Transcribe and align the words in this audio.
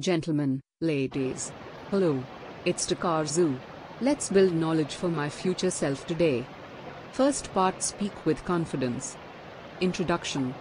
Gentlemen, 0.00 0.62
ladies. 0.80 1.52
Hello. 1.90 2.24
It's 2.64 2.86
Takazun. 2.86 3.58
Let's 4.00 4.30
build 4.30 4.54
knowledge 4.54 4.94
for 4.94 5.10
my 5.10 5.28
future 5.28 5.70
self 5.70 6.06
today. 6.06 6.46
First 7.12 7.52
part 7.52 7.82
Speak 7.82 8.24
with 8.24 8.42
confidence. 8.46 9.18
Introduction. 9.82 10.54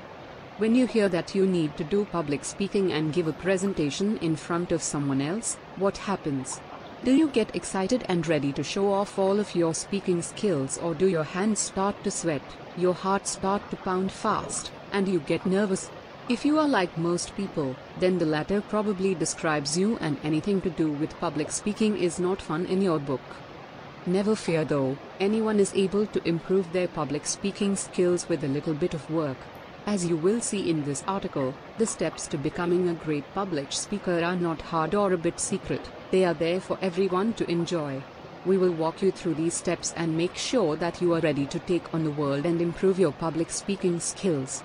When 0.58 0.76
you 0.76 0.88
hear 0.88 1.08
that 1.08 1.36
you 1.36 1.46
need 1.46 1.78
to 1.78 1.86
do 1.86 2.04
public 2.04 2.44
speaking 2.44 2.92
and 2.92 3.14
give 3.14 3.30
a 3.30 3.32
presentation 3.32 4.18
in 4.18 4.36
front 4.36 4.74
of 4.74 4.84
someone 4.84 5.22
else, 5.22 5.56
what 5.78 6.00
happens? 6.00 6.60
Do 7.06 7.16
you 7.16 7.30
get 7.30 7.56
excited 7.56 8.04
and 8.10 8.28
ready 8.28 8.52
to 8.52 8.64
show 8.64 8.92
off 8.92 9.18
all 9.18 9.40
of 9.40 9.56
your 9.56 9.74
speaking 9.74 10.22
skills 10.22 10.78
or 10.78 10.94
do 10.94 11.08
your 11.08 11.24
hands 11.24 11.60
start 11.60 12.04
to 12.04 12.12
sweat, 12.12 12.42
your 12.76 12.94
heart 12.94 13.26
start 13.26 13.62
to 13.70 13.78
pound 13.78 14.12
fast, 14.12 14.70
and 14.92 15.08
you 15.08 15.22
get 15.22 15.46
nervous? 15.46 15.90
If 16.30 16.46
you 16.46 16.60
are 16.60 16.68
like 16.68 16.96
most 16.96 17.36
people, 17.36 17.76
then 18.00 18.20
the 18.20 18.26
latter 18.28 18.62
probably 18.62 19.16
describes 19.16 19.76
you 19.76 19.98
and 20.00 20.20
anything 20.24 20.62
to 20.62 20.70
do 20.70 20.92
with 20.92 21.20
public 21.20 21.50
speaking 21.52 21.98
is 21.98 22.20
not 22.20 22.40
fun 22.40 22.68
in 22.68 22.84
your 22.84 23.00
book. 23.00 23.38
Never 24.06 24.36
fear 24.36 24.64
though, 24.64 24.96
anyone 25.20 25.60
is 25.60 25.74
able 25.74 26.06
to 26.06 26.28
improve 26.28 26.72
their 26.72 26.88
public 26.88 27.26
speaking 27.26 27.76
skills 27.76 28.30
with 28.30 28.44
a 28.44 28.48
little 28.48 28.76
bit 28.76 28.94
of 28.94 29.10
work. 29.10 29.38
As 29.88 30.06
you 30.06 30.18
will 30.18 30.40
see 30.40 30.70
in 30.70 30.86
this 30.86 31.04
article, 31.08 31.56
the 31.80 31.88
steps 31.88 32.28
to 32.28 32.38
becoming 32.38 32.88
a 32.90 32.94
great 32.94 33.26
public 33.34 33.72
speaker 33.72 34.24
are 34.24 34.36
not 34.36 34.62
hard 34.62 34.94
or 34.94 35.12
a 35.14 35.18
bit 35.18 35.40
secret, 35.40 35.90
they 36.12 36.26
are 36.26 36.36
there 36.36 36.60
for 36.60 36.78
everyone 36.80 37.34
to 37.34 37.50
enjoy. 37.50 38.04
We 38.46 38.60
will 38.60 38.74
walk 38.74 39.02
you 39.02 39.10
through 39.10 39.34
these 39.34 39.56
steps 39.56 39.96
and 39.98 40.16
make 40.16 40.36
sure 40.36 40.76
that 40.76 41.02
you 41.02 41.16
are 41.16 41.22
ready 41.22 41.48
to 41.48 41.58
take 41.58 41.92
on 41.92 42.04
the 42.04 42.12
world 42.12 42.46
and 42.46 42.62
improve 42.62 43.00
your 43.00 43.14
public 43.14 43.50
speaking 43.50 44.00
skills. 44.00 44.62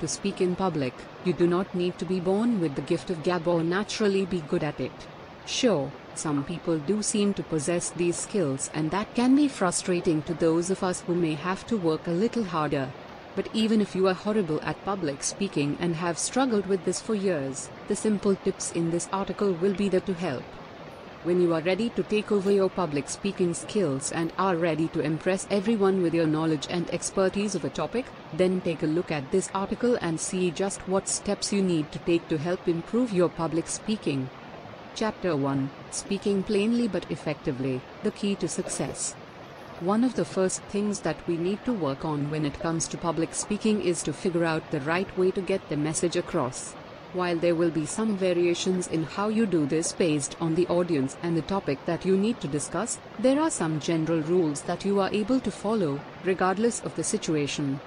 To 0.00 0.08
speak 0.08 0.40
in 0.40 0.56
public, 0.56 0.94
you 1.24 1.34
do 1.34 1.46
not 1.46 1.74
need 1.74 1.98
to 1.98 2.06
be 2.06 2.20
born 2.20 2.58
with 2.58 2.74
the 2.74 2.80
gift 2.82 3.10
of 3.10 3.22
gab 3.22 3.46
or 3.46 3.62
naturally 3.62 4.24
be 4.24 4.40
good 4.40 4.64
at 4.64 4.80
it. 4.80 5.06
Sure, 5.44 5.92
some 6.14 6.42
people 6.44 6.78
do 6.78 7.02
seem 7.02 7.34
to 7.34 7.42
possess 7.42 7.90
these 7.90 8.16
skills 8.16 8.70
and 8.72 8.90
that 8.90 9.14
can 9.14 9.36
be 9.36 9.46
frustrating 9.46 10.22
to 10.22 10.32
those 10.32 10.70
of 10.70 10.82
us 10.82 11.02
who 11.02 11.14
may 11.14 11.34
have 11.34 11.66
to 11.66 11.76
work 11.76 12.06
a 12.06 12.12
little 12.12 12.44
harder. 12.44 12.90
But 13.36 13.48
even 13.52 13.82
if 13.82 13.94
you 13.94 14.08
are 14.08 14.14
horrible 14.14 14.60
at 14.62 14.84
public 14.86 15.22
speaking 15.22 15.76
and 15.80 15.96
have 15.96 16.18
struggled 16.18 16.66
with 16.66 16.84
this 16.86 17.00
for 17.00 17.14
years, 17.14 17.68
the 17.88 17.94
simple 17.94 18.34
tips 18.36 18.72
in 18.72 18.90
this 18.90 19.08
article 19.12 19.52
will 19.52 19.74
be 19.74 19.90
there 19.90 20.00
to 20.00 20.14
help. 20.14 20.42
When 21.22 21.42
you 21.42 21.52
are 21.52 21.60
ready 21.60 21.90
to 21.90 22.02
take 22.02 22.32
over 22.32 22.50
your 22.50 22.70
public 22.70 23.10
speaking 23.10 23.52
skills 23.52 24.10
and 24.10 24.32
are 24.38 24.56
ready 24.56 24.88
to 24.88 25.00
impress 25.00 25.46
everyone 25.50 26.00
with 26.00 26.14
your 26.14 26.26
knowledge 26.26 26.66
and 26.70 26.88
expertise 26.94 27.54
of 27.54 27.62
a 27.62 27.68
topic, 27.68 28.06
then 28.32 28.62
take 28.62 28.82
a 28.82 28.86
look 28.86 29.12
at 29.12 29.30
this 29.30 29.50
article 29.54 29.98
and 30.00 30.18
see 30.18 30.50
just 30.50 30.80
what 30.88 31.08
steps 31.08 31.52
you 31.52 31.60
need 31.60 31.92
to 31.92 31.98
take 31.98 32.26
to 32.28 32.38
help 32.38 32.66
improve 32.66 33.12
your 33.12 33.28
public 33.28 33.68
speaking. 33.68 34.30
Chapter 34.94 35.36
1 35.36 35.68
Speaking 35.90 36.42
Plainly 36.42 36.88
but 36.88 37.04
Effectively 37.10 37.82
The 38.02 38.12
Key 38.12 38.34
to 38.36 38.48
Success. 38.48 39.12
One 39.80 40.04
of 40.04 40.14
the 40.14 40.24
first 40.24 40.62
things 40.72 41.00
that 41.00 41.28
we 41.28 41.36
need 41.36 41.62
to 41.66 41.74
work 41.74 42.02
on 42.02 42.30
when 42.30 42.46
it 42.46 42.58
comes 42.60 42.88
to 42.88 42.96
public 42.96 43.34
speaking 43.34 43.82
is 43.82 44.02
to 44.04 44.14
figure 44.14 44.46
out 44.46 44.70
the 44.70 44.80
right 44.80 45.18
way 45.18 45.32
to 45.32 45.42
get 45.42 45.68
the 45.68 45.76
message 45.76 46.16
across. 46.16 46.74
While 47.12 47.38
there 47.38 47.56
will 47.56 47.70
be 47.70 47.86
some 47.86 48.16
variations 48.16 48.86
in 48.86 49.02
how 49.02 49.30
you 49.30 49.44
do 49.44 49.66
this 49.66 49.92
based 49.92 50.36
on 50.40 50.54
the 50.54 50.68
audience 50.68 51.16
and 51.24 51.36
the 51.36 51.42
topic 51.42 51.84
that 51.84 52.04
you 52.04 52.16
need 52.16 52.40
to 52.40 52.46
discuss, 52.46 53.00
there 53.18 53.40
are 53.40 53.50
some 53.50 53.80
general 53.80 54.20
rules 54.20 54.62
that 54.62 54.84
you 54.84 55.00
are 55.00 55.10
able 55.12 55.40
to 55.40 55.50
follow, 55.50 55.98
regardless 56.22 56.80
of 56.82 56.94
the 56.94 57.02
situation. 57.02 57.80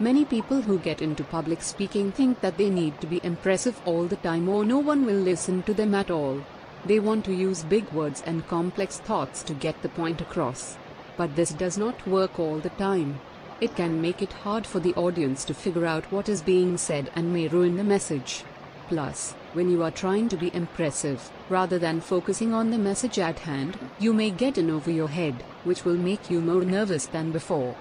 Many 0.00 0.24
people 0.24 0.62
who 0.62 0.78
get 0.78 1.02
into 1.02 1.24
public 1.24 1.60
speaking 1.60 2.10
think 2.10 2.40
that 2.40 2.56
they 2.56 2.70
need 2.70 2.98
to 3.02 3.06
be 3.06 3.20
impressive 3.22 3.80
all 3.84 4.06
the 4.06 4.16
time 4.16 4.48
or 4.48 4.64
no 4.64 4.78
one 4.78 5.04
will 5.04 5.20
listen 5.20 5.62
to 5.64 5.74
them 5.74 5.94
at 5.94 6.10
all. 6.10 6.40
They 6.86 7.00
want 7.00 7.26
to 7.26 7.34
use 7.34 7.64
big 7.64 7.92
words 7.92 8.22
and 8.24 8.48
complex 8.48 8.98
thoughts 8.98 9.42
to 9.42 9.52
get 9.52 9.82
the 9.82 9.90
point 9.90 10.22
across. 10.22 10.78
But 11.18 11.36
this 11.36 11.50
does 11.50 11.76
not 11.76 12.06
work 12.06 12.38
all 12.38 12.60
the 12.60 12.70
time. 12.70 13.20
It 13.60 13.76
can 13.76 14.00
make 14.00 14.22
it 14.22 14.32
hard 14.32 14.66
for 14.66 14.80
the 14.80 14.94
audience 14.94 15.44
to 15.44 15.54
figure 15.54 15.86
out 15.86 16.10
what 16.10 16.30
is 16.30 16.42
being 16.42 16.76
said 16.76 17.10
and 17.14 17.32
may 17.32 17.46
ruin 17.46 17.76
the 17.76 17.84
message. 17.84 18.42
Plus, 18.88 19.32
when 19.54 19.70
you 19.70 19.82
are 19.82 19.90
trying 19.90 20.28
to 20.28 20.36
be 20.36 20.54
impressive, 20.54 21.30
rather 21.48 21.78
than 21.78 22.00
focusing 22.00 22.52
on 22.52 22.70
the 22.70 22.78
message 22.78 23.18
at 23.18 23.38
hand, 23.40 23.78
you 23.98 24.12
may 24.12 24.30
get 24.30 24.58
in 24.58 24.70
over 24.70 24.90
your 24.90 25.08
head, 25.08 25.42
which 25.64 25.84
will 25.84 25.96
make 25.96 26.30
you 26.30 26.40
more 26.40 26.64
nervous 26.64 27.06
than 27.06 27.32
before. 27.32 27.74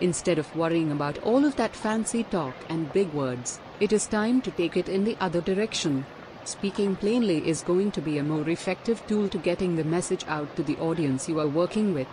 Instead 0.00 0.38
of 0.38 0.56
worrying 0.56 0.90
about 0.90 1.18
all 1.18 1.44
of 1.44 1.54
that 1.56 1.76
fancy 1.76 2.24
talk 2.24 2.54
and 2.68 2.92
big 2.92 3.12
words, 3.12 3.60
it 3.78 3.92
is 3.92 4.06
time 4.06 4.40
to 4.40 4.50
take 4.50 4.76
it 4.76 4.88
in 4.88 5.04
the 5.04 5.16
other 5.20 5.40
direction. 5.40 6.04
Speaking 6.44 6.96
plainly 6.96 7.46
is 7.48 7.62
going 7.62 7.92
to 7.92 8.00
be 8.00 8.18
a 8.18 8.24
more 8.24 8.48
effective 8.48 9.06
tool 9.06 9.28
to 9.28 9.38
getting 9.38 9.76
the 9.76 9.84
message 9.84 10.24
out 10.26 10.56
to 10.56 10.64
the 10.64 10.76
audience 10.78 11.28
you 11.28 11.38
are 11.38 11.46
working 11.46 11.94
with. 11.94 12.08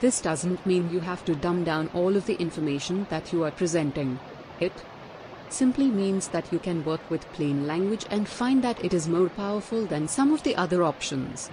This 0.00 0.20
doesn't 0.20 0.66
mean 0.66 0.90
you 0.90 1.00
have 1.00 1.24
to 1.26 1.36
dumb 1.36 1.62
down 1.62 1.90
all 1.94 2.16
of 2.16 2.26
the 2.26 2.34
information 2.40 3.06
that 3.10 3.32
you 3.32 3.44
are 3.44 3.52
presenting. 3.52 4.18
It 4.58 4.72
simply 5.52 5.86
means 5.86 6.28
that 6.28 6.52
you 6.52 6.58
can 6.58 6.84
work 6.84 7.00
with 7.10 7.30
plain 7.32 7.66
language 7.66 8.06
and 8.10 8.28
find 8.28 8.62
that 8.64 8.84
it 8.84 8.92
is 8.92 9.08
more 9.08 9.28
powerful 9.28 9.84
than 9.86 10.08
some 10.08 10.32
of 10.32 10.42
the 10.42 10.56
other 10.56 10.82
options. 10.82 11.50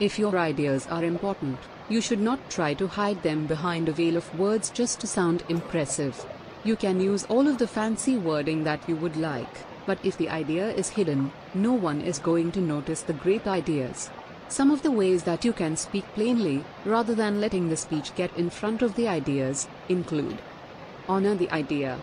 If 0.00 0.18
your 0.18 0.36
ideas 0.38 0.86
are 0.88 1.04
important, 1.04 1.58
you 1.88 2.00
should 2.00 2.20
not 2.20 2.50
try 2.50 2.74
to 2.74 2.86
hide 2.86 3.22
them 3.22 3.46
behind 3.46 3.88
a 3.88 3.92
veil 3.92 4.16
of 4.16 4.38
words 4.38 4.70
just 4.70 5.00
to 5.00 5.06
sound 5.06 5.44
impressive. 5.48 6.26
You 6.64 6.76
can 6.76 7.00
use 7.00 7.24
all 7.24 7.46
of 7.46 7.58
the 7.58 7.66
fancy 7.66 8.16
wording 8.16 8.64
that 8.64 8.88
you 8.88 8.96
would 8.96 9.16
like, 9.16 9.58
but 9.86 9.98
if 10.02 10.16
the 10.16 10.30
idea 10.30 10.70
is 10.70 10.88
hidden, 10.88 11.30
no 11.54 11.72
one 11.72 12.00
is 12.00 12.18
going 12.18 12.52
to 12.52 12.60
notice 12.60 13.02
the 13.02 13.12
great 13.12 13.46
ideas. 13.46 14.10
Some 14.48 14.70
of 14.70 14.82
the 14.82 14.90
ways 14.90 15.24
that 15.24 15.44
you 15.44 15.52
can 15.52 15.76
speak 15.76 16.04
plainly, 16.14 16.64
rather 16.84 17.14
than 17.14 17.40
letting 17.40 17.68
the 17.68 17.76
speech 17.76 18.14
get 18.14 18.36
in 18.36 18.50
front 18.50 18.82
of 18.82 18.94
the 18.94 19.08
ideas, 19.08 19.68
include 19.88 20.38
Honor 21.06 21.34
the 21.34 21.50
idea. 21.50 21.98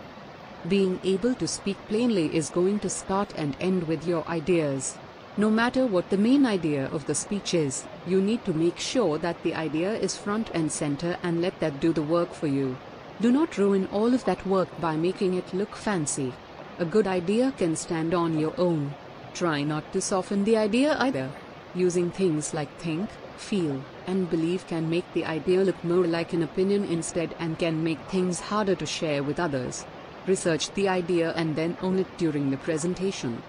Being 0.67 0.99
able 1.03 1.33
to 1.35 1.47
speak 1.47 1.77
plainly 1.87 2.35
is 2.35 2.51
going 2.51 2.79
to 2.79 2.89
start 2.89 3.33
and 3.35 3.57
end 3.59 3.87
with 3.87 4.05
your 4.05 4.27
ideas. 4.27 4.95
No 5.35 5.49
matter 5.49 5.87
what 5.87 6.11
the 6.11 6.17
main 6.17 6.45
idea 6.45 6.85
of 6.91 7.07
the 7.07 7.15
speech 7.15 7.55
is, 7.55 7.83
you 8.05 8.21
need 8.21 8.45
to 8.45 8.53
make 8.53 8.77
sure 8.77 9.17
that 9.17 9.41
the 9.41 9.55
idea 9.55 9.93
is 9.93 10.15
front 10.15 10.51
and 10.53 10.71
center 10.71 11.17
and 11.23 11.41
let 11.41 11.59
that 11.61 11.79
do 11.79 11.91
the 11.91 12.03
work 12.03 12.31
for 12.31 12.45
you. 12.45 12.77
Do 13.21 13.31
not 13.31 13.57
ruin 13.57 13.87
all 13.91 14.13
of 14.13 14.23
that 14.25 14.45
work 14.45 14.69
by 14.79 14.97
making 14.97 15.33
it 15.33 15.51
look 15.51 15.75
fancy. 15.75 16.31
A 16.77 16.85
good 16.85 17.07
idea 17.07 17.53
can 17.57 17.75
stand 17.75 18.13
on 18.13 18.37
your 18.37 18.53
own. 18.59 18.93
Try 19.33 19.63
not 19.63 19.91
to 19.93 20.01
soften 20.01 20.43
the 20.43 20.57
idea 20.57 20.95
either. 20.99 21.31
Using 21.73 22.11
things 22.11 22.53
like 22.53 22.69
think, 22.77 23.09
feel, 23.37 23.81
and 24.05 24.29
believe 24.29 24.67
can 24.67 24.91
make 24.91 25.11
the 25.13 25.25
idea 25.25 25.63
look 25.63 25.83
more 25.83 26.05
like 26.05 26.33
an 26.33 26.43
opinion 26.43 26.85
instead 26.85 27.33
and 27.39 27.57
can 27.57 27.83
make 27.83 27.99
things 28.09 28.39
harder 28.39 28.75
to 28.75 28.85
share 28.85 29.23
with 29.23 29.39
others. 29.39 29.85
Research 30.27 30.71
the 30.71 30.87
idea 30.87 31.33
and 31.35 31.55
then 31.55 31.77
own 31.81 31.99
it 31.99 32.17
during 32.17 32.51
the 32.51 32.57
presentation. 32.57 33.41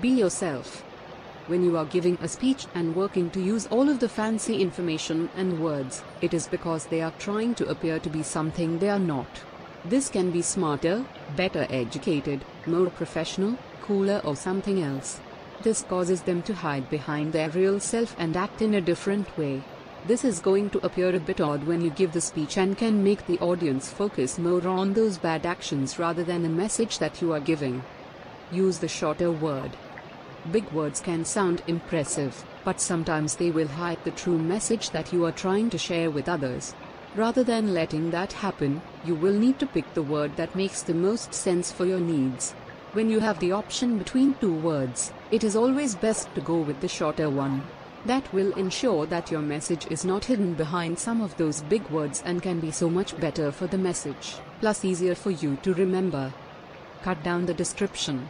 Be 0.00 0.08
yourself. 0.08 0.82
When 1.48 1.62
you 1.62 1.76
are 1.76 1.84
giving 1.84 2.18
a 2.20 2.28
speech 2.28 2.66
and 2.74 2.94
working 2.94 3.30
to 3.30 3.40
use 3.40 3.66
all 3.68 3.88
of 3.88 4.00
the 4.00 4.08
fancy 4.08 4.60
information 4.60 5.30
and 5.36 5.60
words, 5.60 6.02
it 6.20 6.34
is 6.34 6.46
because 6.46 6.86
they 6.86 7.00
are 7.00 7.12
trying 7.18 7.54
to 7.56 7.68
appear 7.68 7.98
to 7.98 8.10
be 8.10 8.22
something 8.22 8.78
they 8.78 8.90
are 8.90 8.98
not. 8.98 9.40
This 9.84 10.08
can 10.08 10.30
be 10.30 10.42
smarter, 10.42 11.04
better 11.36 11.66
educated, 11.70 12.44
more 12.66 12.90
professional, 12.90 13.56
cooler 13.82 14.20
or 14.24 14.36
something 14.36 14.82
else. 14.82 15.20
This 15.62 15.82
causes 15.82 16.22
them 16.22 16.42
to 16.42 16.54
hide 16.54 16.90
behind 16.90 17.32
their 17.32 17.50
real 17.50 17.80
self 17.80 18.14
and 18.18 18.36
act 18.36 18.60
in 18.60 18.74
a 18.74 18.80
different 18.80 19.36
way. 19.38 19.62
This 20.06 20.24
is 20.24 20.40
going 20.40 20.70
to 20.70 20.84
appear 20.86 21.14
a 21.14 21.20
bit 21.20 21.40
odd 21.40 21.64
when 21.64 21.80
you 21.82 21.90
give 21.90 22.12
the 22.12 22.20
speech 22.20 22.56
and 22.56 22.78
can 22.78 23.04
make 23.04 23.26
the 23.26 23.38
audience 23.40 23.90
focus 23.90 24.38
more 24.38 24.66
on 24.66 24.94
those 24.94 25.18
bad 25.18 25.44
actions 25.44 25.98
rather 25.98 26.24
than 26.24 26.42
the 26.42 26.48
message 26.48 26.98
that 26.98 27.20
you 27.20 27.32
are 27.32 27.40
giving. 27.40 27.82
Use 28.50 28.78
the 28.78 28.88
shorter 28.88 29.30
word. 29.30 29.72
Big 30.50 30.70
words 30.70 31.00
can 31.00 31.24
sound 31.24 31.62
impressive, 31.66 32.44
but 32.64 32.80
sometimes 32.80 33.36
they 33.36 33.50
will 33.50 33.68
hide 33.68 33.98
the 34.04 34.12
true 34.12 34.38
message 34.38 34.90
that 34.90 35.12
you 35.12 35.24
are 35.26 35.32
trying 35.32 35.68
to 35.68 35.76
share 35.76 36.10
with 36.10 36.28
others. 36.28 36.74
Rather 37.14 37.42
than 37.42 37.74
letting 37.74 38.10
that 38.10 38.32
happen, 38.32 38.80
you 39.04 39.14
will 39.14 39.34
need 39.34 39.58
to 39.58 39.66
pick 39.66 39.92
the 39.92 40.02
word 40.02 40.34
that 40.36 40.54
makes 40.54 40.80
the 40.82 40.94
most 40.94 41.34
sense 41.34 41.72
for 41.72 41.84
your 41.84 42.00
needs. 42.00 42.52
When 42.92 43.10
you 43.10 43.20
have 43.20 43.40
the 43.40 43.52
option 43.52 43.98
between 43.98 44.34
two 44.34 44.54
words, 44.54 45.12
it 45.30 45.44
is 45.44 45.56
always 45.56 45.94
best 45.94 46.34
to 46.34 46.40
go 46.40 46.56
with 46.56 46.80
the 46.80 46.88
shorter 46.88 47.28
one. 47.28 47.62
That 48.06 48.32
will 48.32 48.52
ensure 48.52 49.06
that 49.06 49.30
your 49.30 49.42
message 49.42 49.86
is 49.90 50.04
not 50.04 50.26
hidden 50.26 50.54
behind 50.54 50.98
some 50.98 51.20
of 51.20 51.36
those 51.36 51.62
big 51.62 51.88
words 51.90 52.22
and 52.24 52.42
can 52.42 52.60
be 52.60 52.70
so 52.70 52.88
much 52.88 53.18
better 53.18 53.50
for 53.50 53.66
the 53.66 53.78
message, 53.78 54.36
plus 54.60 54.84
easier 54.84 55.14
for 55.14 55.30
you 55.30 55.56
to 55.62 55.74
remember. 55.74 56.32
Cut 57.02 57.22
down 57.22 57.46
the 57.46 57.54
description. 57.54 58.28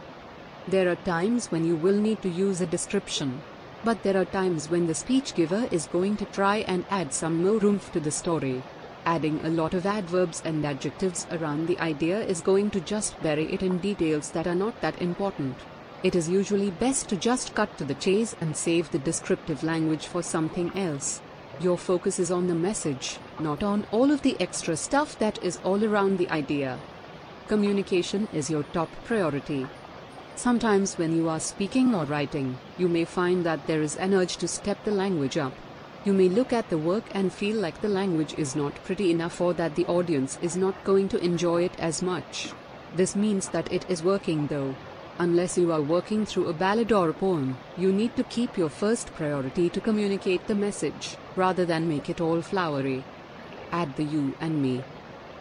There 0.67 0.89
are 0.91 0.95
times 0.95 1.51
when 1.51 1.65
you 1.65 1.75
will 1.75 1.95
need 1.95 2.21
to 2.23 2.29
use 2.29 2.61
a 2.61 2.65
description. 2.65 3.41
But 3.83 4.03
there 4.03 4.17
are 4.19 4.25
times 4.25 4.69
when 4.69 4.87
the 4.87 4.93
speech 4.93 5.35
giver 5.35 5.67
is 5.71 5.87
going 5.87 6.17
to 6.17 6.25
try 6.25 6.57
and 6.67 6.83
add 6.89 7.13
some 7.13 7.43
more 7.43 7.63
oomph 7.63 7.91
to 7.93 7.99
the 7.99 8.11
story. 8.11 8.61
Adding 9.05 9.39
a 9.43 9.49
lot 9.49 9.73
of 9.73 9.85
adverbs 9.85 10.41
and 10.43 10.65
adjectives 10.65 11.25
around 11.31 11.67
the 11.67 11.79
idea 11.79 12.19
is 12.19 12.41
going 12.41 12.71
to 12.71 12.81
just 12.81 13.21
bury 13.23 13.51
it 13.53 13.63
in 13.63 13.77
details 13.77 14.31
that 14.31 14.47
are 14.47 14.55
not 14.55 14.81
that 14.81 15.01
important. 15.01 15.55
It 16.01 16.15
is 16.15 16.29
usually 16.29 16.71
best 16.71 17.09
to 17.09 17.17
just 17.17 17.53
cut 17.55 17.77
to 17.77 17.83
the 17.83 17.95
chase 17.95 18.35
and 18.39 18.55
save 18.55 18.89
the 18.91 18.99
descriptive 18.99 19.63
language 19.63 20.05
for 20.05 20.23
something 20.23 20.71
else. 20.77 21.21
Your 21.59 21.77
focus 21.77 22.19
is 22.19 22.31
on 22.31 22.47
the 22.47 22.55
message, 22.55 23.17
not 23.39 23.63
on 23.63 23.85
all 23.91 24.11
of 24.11 24.21
the 24.21 24.37
extra 24.39 24.77
stuff 24.77 25.19
that 25.19 25.43
is 25.43 25.59
all 25.63 25.83
around 25.83 26.17
the 26.17 26.29
idea. 26.29 26.79
Communication 27.49 28.29
is 28.31 28.49
your 28.49 28.63
top 28.63 28.89
priority. 29.03 29.67
Sometimes 30.35 30.97
when 30.97 31.17
you 31.17 31.27
are 31.27 31.39
speaking 31.39 31.93
or 31.93 32.05
writing, 32.05 32.57
you 32.77 32.87
may 32.87 33.03
find 33.03 33.45
that 33.45 33.67
there 33.67 33.81
is 33.81 33.97
an 33.97 34.13
urge 34.13 34.37
to 34.37 34.47
step 34.47 34.81
the 34.85 34.91
language 34.91 35.35
up. 35.35 35.53
You 36.05 36.13
may 36.13 36.29
look 36.29 36.53
at 36.53 36.69
the 36.69 36.77
work 36.77 37.03
and 37.11 37.33
feel 37.33 37.57
like 37.57 37.81
the 37.81 37.89
language 37.89 38.35
is 38.37 38.55
not 38.55 38.81
pretty 38.85 39.11
enough 39.11 39.41
or 39.41 39.53
that 39.55 39.75
the 39.75 39.85
audience 39.87 40.39
is 40.41 40.55
not 40.55 40.81
going 40.85 41.09
to 41.09 41.21
enjoy 41.21 41.63
it 41.63 41.77
as 41.77 42.01
much. 42.01 42.53
This 42.95 43.17
means 43.17 43.49
that 43.49 43.69
it 43.73 43.85
is 43.89 44.01
working 44.01 44.47
though. 44.47 44.75
Unless 45.21 45.57
you 45.57 45.73
are 45.73 45.81
working 45.81 46.25
through 46.25 46.47
a 46.47 46.53
ballad 46.53 46.93
or 46.93 47.09
a 47.09 47.13
poem, 47.13 47.57
you 47.77 47.91
need 47.91 48.15
to 48.15 48.23
keep 48.23 48.57
your 48.57 48.69
first 48.69 49.13
priority 49.15 49.67
to 49.69 49.81
communicate 49.81 50.47
the 50.47 50.55
message, 50.55 51.17
rather 51.35 51.65
than 51.65 51.89
make 51.89 52.09
it 52.09 52.21
all 52.21 52.41
flowery. 52.41 53.03
Add 53.73 53.97
the 53.97 54.05
you 54.05 54.33
and 54.39 54.61
me. 54.61 54.81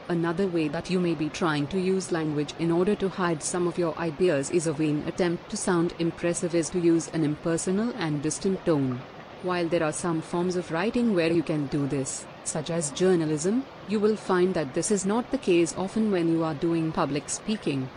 Another 0.08 0.48
way 0.48 0.66
that 0.66 0.90
you 0.90 0.98
may 0.98 1.14
be 1.14 1.28
trying 1.28 1.68
to 1.68 1.78
use 1.78 2.10
language 2.10 2.54
in 2.58 2.72
order 2.72 2.96
to 2.96 3.08
hide 3.08 3.40
some 3.40 3.68
of 3.68 3.78
your 3.78 3.96
ideas 3.98 4.50
is 4.50 4.66
a 4.66 4.72
vain 4.72 5.04
attempt 5.06 5.48
to 5.50 5.56
sound 5.56 5.94
impressive 6.00 6.56
is 6.56 6.70
to 6.70 6.80
use 6.80 7.08
an 7.12 7.22
impersonal 7.22 7.92
and 7.98 8.20
distant 8.20 8.66
tone. 8.66 9.00
While 9.44 9.68
there 9.68 9.84
are 9.84 9.92
some 9.92 10.22
forms 10.22 10.56
of 10.56 10.72
writing 10.72 11.14
where 11.14 11.30
you 11.30 11.44
can 11.44 11.68
do 11.68 11.86
this, 11.86 12.26
such 12.42 12.70
as 12.70 12.90
journalism, 12.90 13.64
you 13.86 14.00
will 14.00 14.16
find 14.16 14.54
that 14.54 14.74
this 14.74 14.90
is 14.90 15.06
not 15.06 15.30
the 15.30 15.38
case 15.38 15.72
often 15.78 16.10
when 16.10 16.28
you 16.28 16.42
are 16.42 16.54
doing 16.54 16.90
public 16.90 17.28
speaking. 17.28 17.88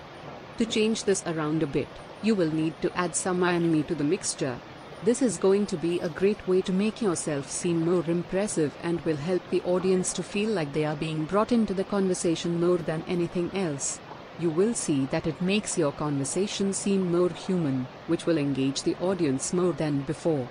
To 0.62 0.68
change 0.68 1.06
this 1.06 1.24
around 1.26 1.64
a 1.64 1.66
bit, 1.66 1.88
you 2.22 2.36
will 2.36 2.54
need 2.54 2.80
to 2.84 2.96
add 2.96 3.16
some 3.16 3.44
irony 3.44 3.82
to 3.82 3.96
the 3.96 4.04
mixture. 4.04 4.60
This 5.04 5.24
is 5.24 5.40
going 5.40 5.66
to 5.66 5.76
be 5.76 6.00
a 6.00 6.08
great 6.08 6.48
way 6.48 6.62
to 6.62 6.72
make 6.72 7.02
yourself 7.02 7.50
seem 7.50 7.84
more 7.84 8.06
impressive 8.06 8.72
and 8.84 9.02
will 9.02 9.16
help 9.16 9.42
the 9.50 9.64
audience 9.64 10.14
to 10.14 10.22
feel 10.22 10.52
like 10.52 10.72
they 10.72 10.86
are 10.86 10.96
being 10.96 11.26
brought 11.26 11.52
into 11.52 11.74
the 11.74 11.84
conversation 11.84 12.62
more 12.62 12.78
than 12.78 13.04
anything 13.08 13.50
else. 13.56 14.00
You 14.38 14.52
will 14.52 14.76
see 14.76 15.08
that 15.08 15.26
it 15.26 15.42
makes 15.42 15.80
your 15.80 15.94
conversation 15.94 16.74
seem 16.74 17.12
more 17.12 17.30
human, 17.30 17.88
which 18.06 18.28
will 18.28 18.38
engage 18.38 18.84
the 18.84 18.96
audience 18.98 19.54
more 19.54 19.74
than 19.74 20.02
before. 20.02 20.48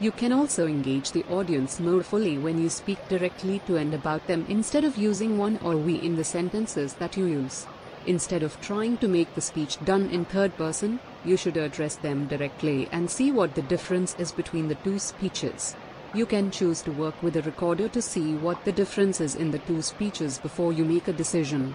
You 0.00 0.10
can 0.10 0.32
also 0.32 0.66
engage 0.66 1.12
the 1.12 1.24
audience 1.30 1.78
more 1.78 2.02
fully 2.02 2.36
when 2.36 2.60
you 2.60 2.68
speak 2.68 2.98
directly 3.08 3.60
to 3.68 3.76
and 3.76 3.94
about 3.94 4.26
them 4.26 4.44
instead 4.48 4.82
of 4.82 4.96
using 4.96 5.38
one 5.38 5.60
or 5.62 5.76
we 5.76 5.94
in 5.94 6.16
the 6.16 6.24
sentences 6.24 6.94
that 6.94 7.16
you 7.16 7.26
use. 7.26 7.68
Instead 8.06 8.44
of 8.44 8.60
trying 8.60 8.96
to 8.98 9.08
make 9.08 9.34
the 9.34 9.40
speech 9.40 9.84
done 9.84 10.08
in 10.10 10.24
third 10.24 10.56
person, 10.56 11.00
you 11.24 11.36
should 11.36 11.56
address 11.56 11.96
them 11.96 12.28
directly 12.28 12.88
and 12.92 13.10
see 13.10 13.32
what 13.32 13.56
the 13.56 13.62
difference 13.62 14.14
is 14.16 14.30
between 14.30 14.68
the 14.68 14.76
two 14.76 14.96
speeches. 14.98 15.74
You 16.14 16.24
can 16.24 16.52
choose 16.52 16.82
to 16.82 16.92
work 16.92 17.20
with 17.20 17.36
a 17.36 17.42
recorder 17.42 17.88
to 17.88 18.00
see 18.00 18.34
what 18.34 18.64
the 18.64 18.70
difference 18.70 19.20
is 19.20 19.34
in 19.34 19.50
the 19.50 19.58
two 19.58 19.82
speeches 19.82 20.38
before 20.38 20.72
you 20.72 20.84
make 20.84 21.08
a 21.08 21.12
decision. 21.12 21.74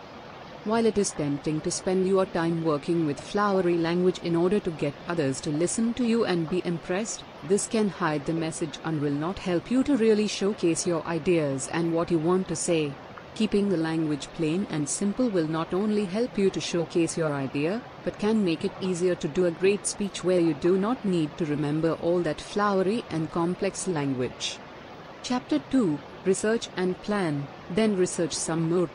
While 0.64 0.86
it 0.86 0.98
is 0.98 1.12
tempting 1.12 1.60
to 1.62 1.72
spend 1.72 2.08
your 2.08 2.26
time 2.26 2.64
working 2.64 3.06
with 3.06 3.20
flowery 3.20 3.78
language 3.78 4.20
in 4.20 4.36
order 4.36 4.60
to 4.62 4.72
get 4.72 4.94
others 5.10 5.42
to 5.42 5.50
listen 5.50 5.94
to 5.96 6.06
you 6.06 6.24
and 6.24 6.50
be 6.50 6.62
impressed, 6.64 7.24
this 7.44 7.68
can 7.68 7.90
hide 7.90 8.26
the 8.26 8.34
message 8.34 8.80
and 8.86 9.02
will 9.02 9.12
not 9.12 9.40
help 9.40 9.70
you 9.70 9.84
to 9.84 9.98
really 9.98 10.28
showcase 10.28 10.88
your 10.88 11.06
ideas 11.06 11.68
and 11.74 11.94
what 11.94 12.10
you 12.10 12.20
want 12.20 12.48
to 12.48 12.56
say. 12.56 12.94
Keeping 13.34 13.70
the 13.70 13.78
language 13.78 14.28
plain 14.36 14.68
and 14.70 14.88
simple 14.88 15.30
will 15.30 15.48
not 15.48 15.74
only 15.74 16.06
help 16.06 16.38
you 16.38 16.50
to 16.50 16.60
showcase 16.60 17.18
your 17.18 17.32
idea, 17.32 17.82
but 18.04 18.20
can 18.20 18.44
make 18.44 18.66
it 18.66 18.74
easier 18.82 19.16
to 19.16 19.28
do 19.28 19.46
a 19.46 19.52
great 19.52 19.88
speech 19.88 20.24
where 20.24 20.40
you 20.40 20.54
do 20.54 20.78
not 20.78 21.06
need 21.06 21.38
to 21.38 21.46
remember 21.46 21.94
all 22.02 22.20
that 22.20 22.42
flowery 22.42 23.06
and 23.10 23.32
complex 23.32 23.88
language. 23.88 24.58
Chapter 25.24 25.60
2 25.72 25.98
Research 26.26 26.68
and 26.76 27.02
Plan, 27.02 27.48
then 27.72 27.98
research 27.98 28.34
some 28.34 28.70
more. 28.70 28.90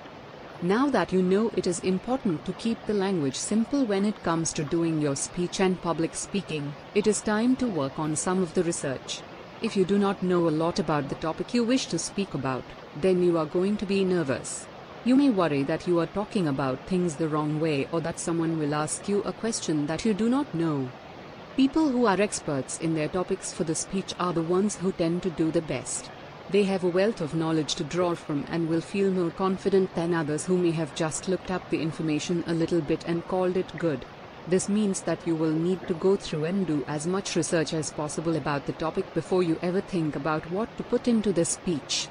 Now 0.62 0.88
that 0.90 1.12
you 1.12 1.22
know 1.22 1.50
it 1.56 1.66
is 1.66 1.80
important 1.80 2.44
to 2.44 2.52
keep 2.52 2.84
the 2.86 2.94
language 2.94 3.36
simple 3.36 3.84
when 3.84 4.04
it 4.04 4.22
comes 4.22 4.52
to 4.52 4.64
doing 4.64 5.00
your 5.00 5.16
speech 5.16 5.60
and 5.60 5.80
public 5.80 6.14
speaking, 6.14 6.74
it 6.94 7.06
is 7.06 7.20
time 7.20 7.56
to 7.56 7.66
work 7.66 7.98
on 7.98 8.14
some 8.16 8.42
of 8.42 8.54
the 8.54 8.62
research. 8.62 9.20
If 9.62 9.74
you 9.74 9.86
do 9.86 9.96
not 9.98 10.22
know 10.22 10.48
a 10.48 10.50
lot 10.50 10.78
about 10.78 11.08
the 11.08 11.14
topic 11.14 11.54
you 11.54 11.64
wish 11.64 11.86
to 11.86 11.98
speak 11.98 12.34
about, 12.34 12.62
then 13.00 13.22
you 13.22 13.38
are 13.38 13.46
going 13.46 13.78
to 13.78 13.86
be 13.86 14.04
nervous. 14.04 14.66
You 15.06 15.16
may 15.16 15.30
worry 15.30 15.62
that 15.62 15.86
you 15.86 15.98
are 15.98 16.06
talking 16.06 16.46
about 16.46 16.86
things 16.86 17.16
the 17.16 17.28
wrong 17.28 17.58
way 17.58 17.88
or 17.90 18.02
that 18.02 18.20
someone 18.20 18.58
will 18.58 18.74
ask 18.74 19.08
you 19.08 19.22
a 19.22 19.32
question 19.32 19.86
that 19.86 20.04
you 20.04 20.12
do 20.12 20.28
not 20.28 20.54
know. 20.54 20.90
People 21.56 21.88
who 21.88 22.04
are 22.04 22.20
experts 22.20 22.78
in 22.80 22.94
their 22.94 23.08
topics 23.08 23.50
for 23.54 23.64
the 23.64 23.74
speech 23.74 24.12
are 24.20 24.34
the 24.34 24.42
ones 24.42 24.76
who 24.76 24.92
tend 24.92 25.22
to 25.22 25.30
do 25.30 25.50
the 25.50 25.62
best. 25.62 26.10
They 26.50 26.64
have 26.64 26.84
a 26.84 26.88
wealth 26.88 27.22
of 27.22 27.34
knowledge 27.34 27.76
to 27.76 27.84
draw 27.84 28.14
from 28.14 28.44
and 28.50 28.68
will 28.68 28.82
feel 28.82 29.10
more 29.10 29.30
confident 29.30 29.94
than 29.94 30.12
others 30.12 30.44
who 30.44 30.58
may 30.58 30.72
have 30.72 30.94
just 30.94 31.28
looked 31.28 31.50
up 31.50 31.70
the 31.70 31.80
information 31.80 32.44
a 32.46 32.52
little 32.52 32.82
bit 32.82 33.04
and 33.06 33.26
called 33.26 33.56
it 33.56 33.78
good. 33.78 34.04
This 34.48 34.68
means 34.68 35.00
that 35.02 35.26
you 35.26 35.34
will 35.34 35.50
need 35.50 35.86
to 35.88 35.94
go 35.94 36.14
through 36.14 36.44
and 36.44 36.66
do 36.66 36.84
as 36.86 37.04
much 37.06 37.34
research 37.34 37.74
as 37.74 37.90
possible 37.90 38.36
about 38.36 38.66
the 38.66 38.72
topic 38.74 39.12
before 39.12 39.42
you 39.42 39.58
ever 39.60 39.80
think 39.80 40.14
about 40.14 40.48
what 40.52 40.76
to 40.76 40.84
put 40.84 41.08
into 41.08 41.32
the 41.32 41.44
speech. 41.44 42.06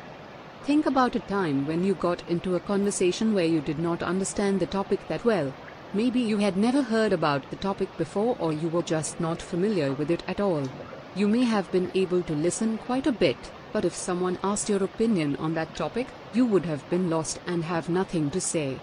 Think 0.64 0.86
about 0.86 1.16
a 1.16 1.20
time 1.22 1.66
when 1.66 1.86
you 1.86 1.94
got 1.94 2.28
into 2.30 2.56
a 2.56 2.60
conversation 2.60 3.34
where 3.34 3.46
you 3.46 3.62
did 3.62 3.80
not 3.80 4.04
understand 4.04 4.60
the 4.60 4.66
topic 4.66 5.08
that 5.08 5.24
well. 5.24 5.54
Maybe 5.94 6.20
you 6.20 6.40
had 6.40 6.58
never 6.58 6.82
heard 6.82 7.14
about 7.14 7.50
the 7.50 7.56
topic 7.56 7.96
before 7.98 8.36
or 8.38 8.52
you 8.52 8.68
were 8.68 8.84
just 8.84 9.22
not 9.22 9.42
familiar 9.42 9.94
with 9.94 10.12
it 10.12 10.24
at 10.28 10.42
all. 10.42 10.68
You 11.16 11.30
may 11.30 11.44
have 11.44 11.72
been 11.72 11.90
able 11.96 12.22
to 12.24 12.34
listen 12.34 12.80
quite 12.80 13.08
a 13.08 13.14
bit, 13.14 13.38
but 13.72 13.86
if 13.86 13.96
someone 13.96 14.40
asked 14.44 14.68
your 14.68 14.84
opinion 14.84 15.38
on 15.38 15.54
that 15.54 15.74
topic, 15.74 16.08
you 16.34 16.46
would 16.46 16.66
have 16.66 16.90
been 16.90 17.10
lost 17.10 17.40
and 17.48 17.64
have 17.64 17.88
nothing 17.88 18.30
to 18.32 18.42
say. 18.42 18.78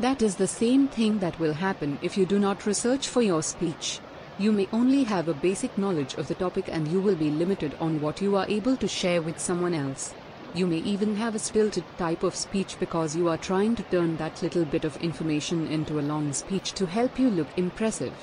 That 0.00 0.22
is 0.22 0.36
the 0.36 0.46
same 0.46 0.86
thing 0.86 1.18
that 1.18 1.40
will 1.40 1.54
happen 1.54 1.98
if 2.02 2.16
you 2.16 2.24
do 2.24 2.38
not 2.38 2.66
research 2.66 3.08
for 3.08 3.20
your 3.20 3.42
speech. 3.42 3.98
You 4.38 4.52
may 4.52 4.68
only 4.72 5.02
have 5.02 5.26
a 5.26 5.34
basic 5.34 5.76
knowledge 5.76 6.14
of 6.14 6.28
the 6.28 6.36
topic 6.36 6.68
and 6.68 6.86
you 6.86 7.00
will 7.00 7.16
be 7.16 7.30
limited 7.30 7.74
on 7.80 8.00
what 8.00 8.20
you 8.20 8.36
are 8.36 8.46
able 8.48 8.76
to 8.76 8.86
share 8.86 9.20
with 9.20 9.40
someone 9.40 9.74
else. 9.74 10.14
You 10.54 10.68
may 10.68 10.78
even 10.78 11.16
have 11.16 11.34
a 11.34 11.40
stilted 11.40 11.82
type 11.98 12.22
of 12.22 12.36
speech 12.36 12.76
because 12.78 13.16
you 13.16 13.28
are 13.28 13.36
trying 13.36 13.74
to 13.74 13.82
turn 13.82 14.16
that 14.18 14.40
little 14.40 14.64
bit 14.64 14.84
of 14.84 14.96
information 14.98 15.66
into 15.66 15.98
a 15.98 16.08
long 16.12 16.32
speech 16.32 16.74
to 16.74 16.86
help 16.86 17.18
you 17.18 17.28
look 17.28 17.48
impressive. 17.56 18.14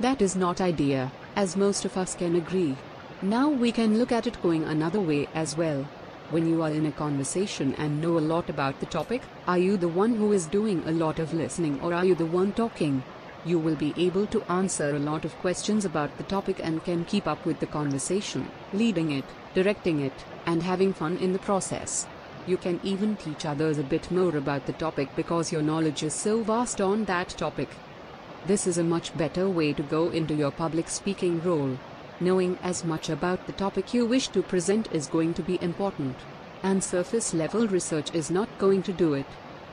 That 0.00 0.20
is 0.20 0.34
not 0.34 0.60
idea, 0.60 1.12
as 1.36 1.56
most 1.56 1.84
of 1.84 1.96
us 1.96 2.16
can 2.16 2.34
agree. 2.34 2.74
Now 3.22 3.48
we 3.48 3.70
can 3.70 3.96
look 3.96 4.10
at 4.10 4.26
it 4.26 4.42
going 4.42 4.64
another 4.64 5.00
way 5.00 5.28
as 5.34 5.56
well. 5.56 5.86
When 6.30 6.48
you 6.48 6.60
are 6.62 6.70
in 6.70 6.86
a 6.86 6.90
conversation 6.90 7.72
and 7.78 8.00
know 8.00 8.18
a 8.18 8.28
lot 8.32 8.50
about 8.50 8.80
the 8.80 8.86
topic, 8.86 9.22
are 9.46 9.58
you 9.58 9.76
the 9.76 9.88
one 9.88 10.16
who 10.16 10.32
is 10.32 10.46
doing 10.46 10.82
a 10.84 10.90
lot 10.90 11.20
of 11.20 11.32
listening 11.32 11.78
or 11.80 11.94
are 11.94 12.04
you 12.04 12.16
the 12.16 12.26
one 12.26 12.52
talking? 12.52 13.04
You 13.44 13.60
will 13.60 13.76
be 13.76 13.94
able 13.96 14.26
to 14.26 14.42
answer 14.50 14.96
a 14.96 14.98
lot 14.98 15.24
of 15.24 15.38
questions 15.38 15.84
about 15.84 16.16
the 16.18 16.24
topic 16.24 16.58
and 16.60 16.82
can 16.82 17.04
keep 17.04 17.28
up 17.28 17.46
with 17.46 17.60
the 17.60 17.66
conversation, 17.66 18.48
leading 18.72 19.12
it, 19.12 19.24
directing 19.54 20.00
it, 20.00 20.24
and 20.46 20.64
having 20.64 20.92
fun 20.92 21.16
in 21.18 21.32
the 21.32 21.38
process. 21.38 22.08
You 22.44 22.56
can 22.56 22.80
even 22.82 23.14
teach 23.14 23.46
others 23.46 23.78
a 23.78 23.84
bit 23.84 24.10
more 24.10 24.36
about 24.36 24.66
the 24.66 24.72
topic 24.72 25.08
because 25.14 25.52
your 25.52 25.62
knowledge 25.62 26.02
is 26.02 26.12
so 26.12 26.42
vast 26.42 26.80
on 26.80 27.04
that 27.04 27.28
topic. 27.28 27.68
This 28.46 28.66
is 28.66 28.78
a 28.78 28.84
much 28.84 29.16
better 29.16 29.48
way 29.48 29.72
to 29.74 29.82
go 29.84 30.10
into 30.10 30.34
your 30.34 30.50
public 30.50 30.88
speaking 30.88 31.40
role. 31.42 31.78
Knowing 32.18 32.58
as 32.62 32.84
much 32.84 33.10
about 33.10 33.46
the 33.46 33.52
topic 33.52 33.92
you 33.92 34.06
wish 34.06 34.28
to 34.28 34.42
present 34.42 34.88
is 34.90 35.06
going 35.06 35.34
to 35.34 35.42
be 35.42 35.58
important. 35.62 36.16
And 36.62 36.82
surface 36.82 37.34
level 37.34 37.68
research 37.68 38.14
is 38.14 38.30
not 38.30 38.48
going 38.58 38.82
to 38.84 38.92
do 38.92 39.12
it. 39.14 39.26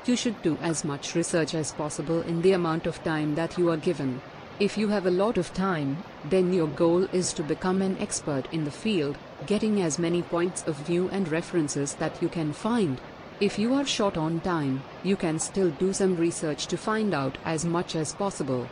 You 0.05 0.17
should 0.17 0.41
do 0.41 0.57
as 0.61 0.83
much 0.83 1.15
research 1.15 1.55
as 1.55 1.71
possible 1.71 2.21
in 2.23 2.41
the 2.41 2.51
amount 2.51 2.85
of 2.85 3.01
time 3.03 3.35
that 3.35 3.57
you 3.57 3.69
are 3.69 3.77
given. 3.77 4.21
If 4.59 4.77
you 4.77 4.89
have 4.89 5.05
a 5.05 5.11
lot 5.11 5.37
of 5.37 5.53
time, 5.53 6.03
then 6.29 6.53
your 6.53 6.67
goal 6.67 7.05
is 7.13 7.31
to 7.33 7.43
become 7.43 7.81
an 7.81 7.97
expert 7.99 8.45
in 8.51 8.65
the 8.65 8.71
field, 8.71 9.17
getting 9.47 9.81
as 9.81 9.97
many 9.97 10.21
points 10.21 10.63
of 10.67 10.75
view 10.75 11.09
and 11.09 11.27
references 11.29 11.95
that 11.95 12.21
you 12.21 12.27
can 12.27 12.51
find. 12.51 12.99
If 13.39 13.57
you 13.57 13.73
are 13.73 13.85
short 13.85 14.17
on 14.17 14.41
time, 14.41 14.83
you 15.01 15.15
can 15.15 15.39
still 15.39 15.71
do 15.71 15.93
some 15.93 16.17
research 16.17 16.67
to 16.67 16.77
find 16.77 17.13
out 17.13 17.37
as 17.45 17.65
much 17.65 17.95
as 17.95 18.13
possible. 18.13 18.67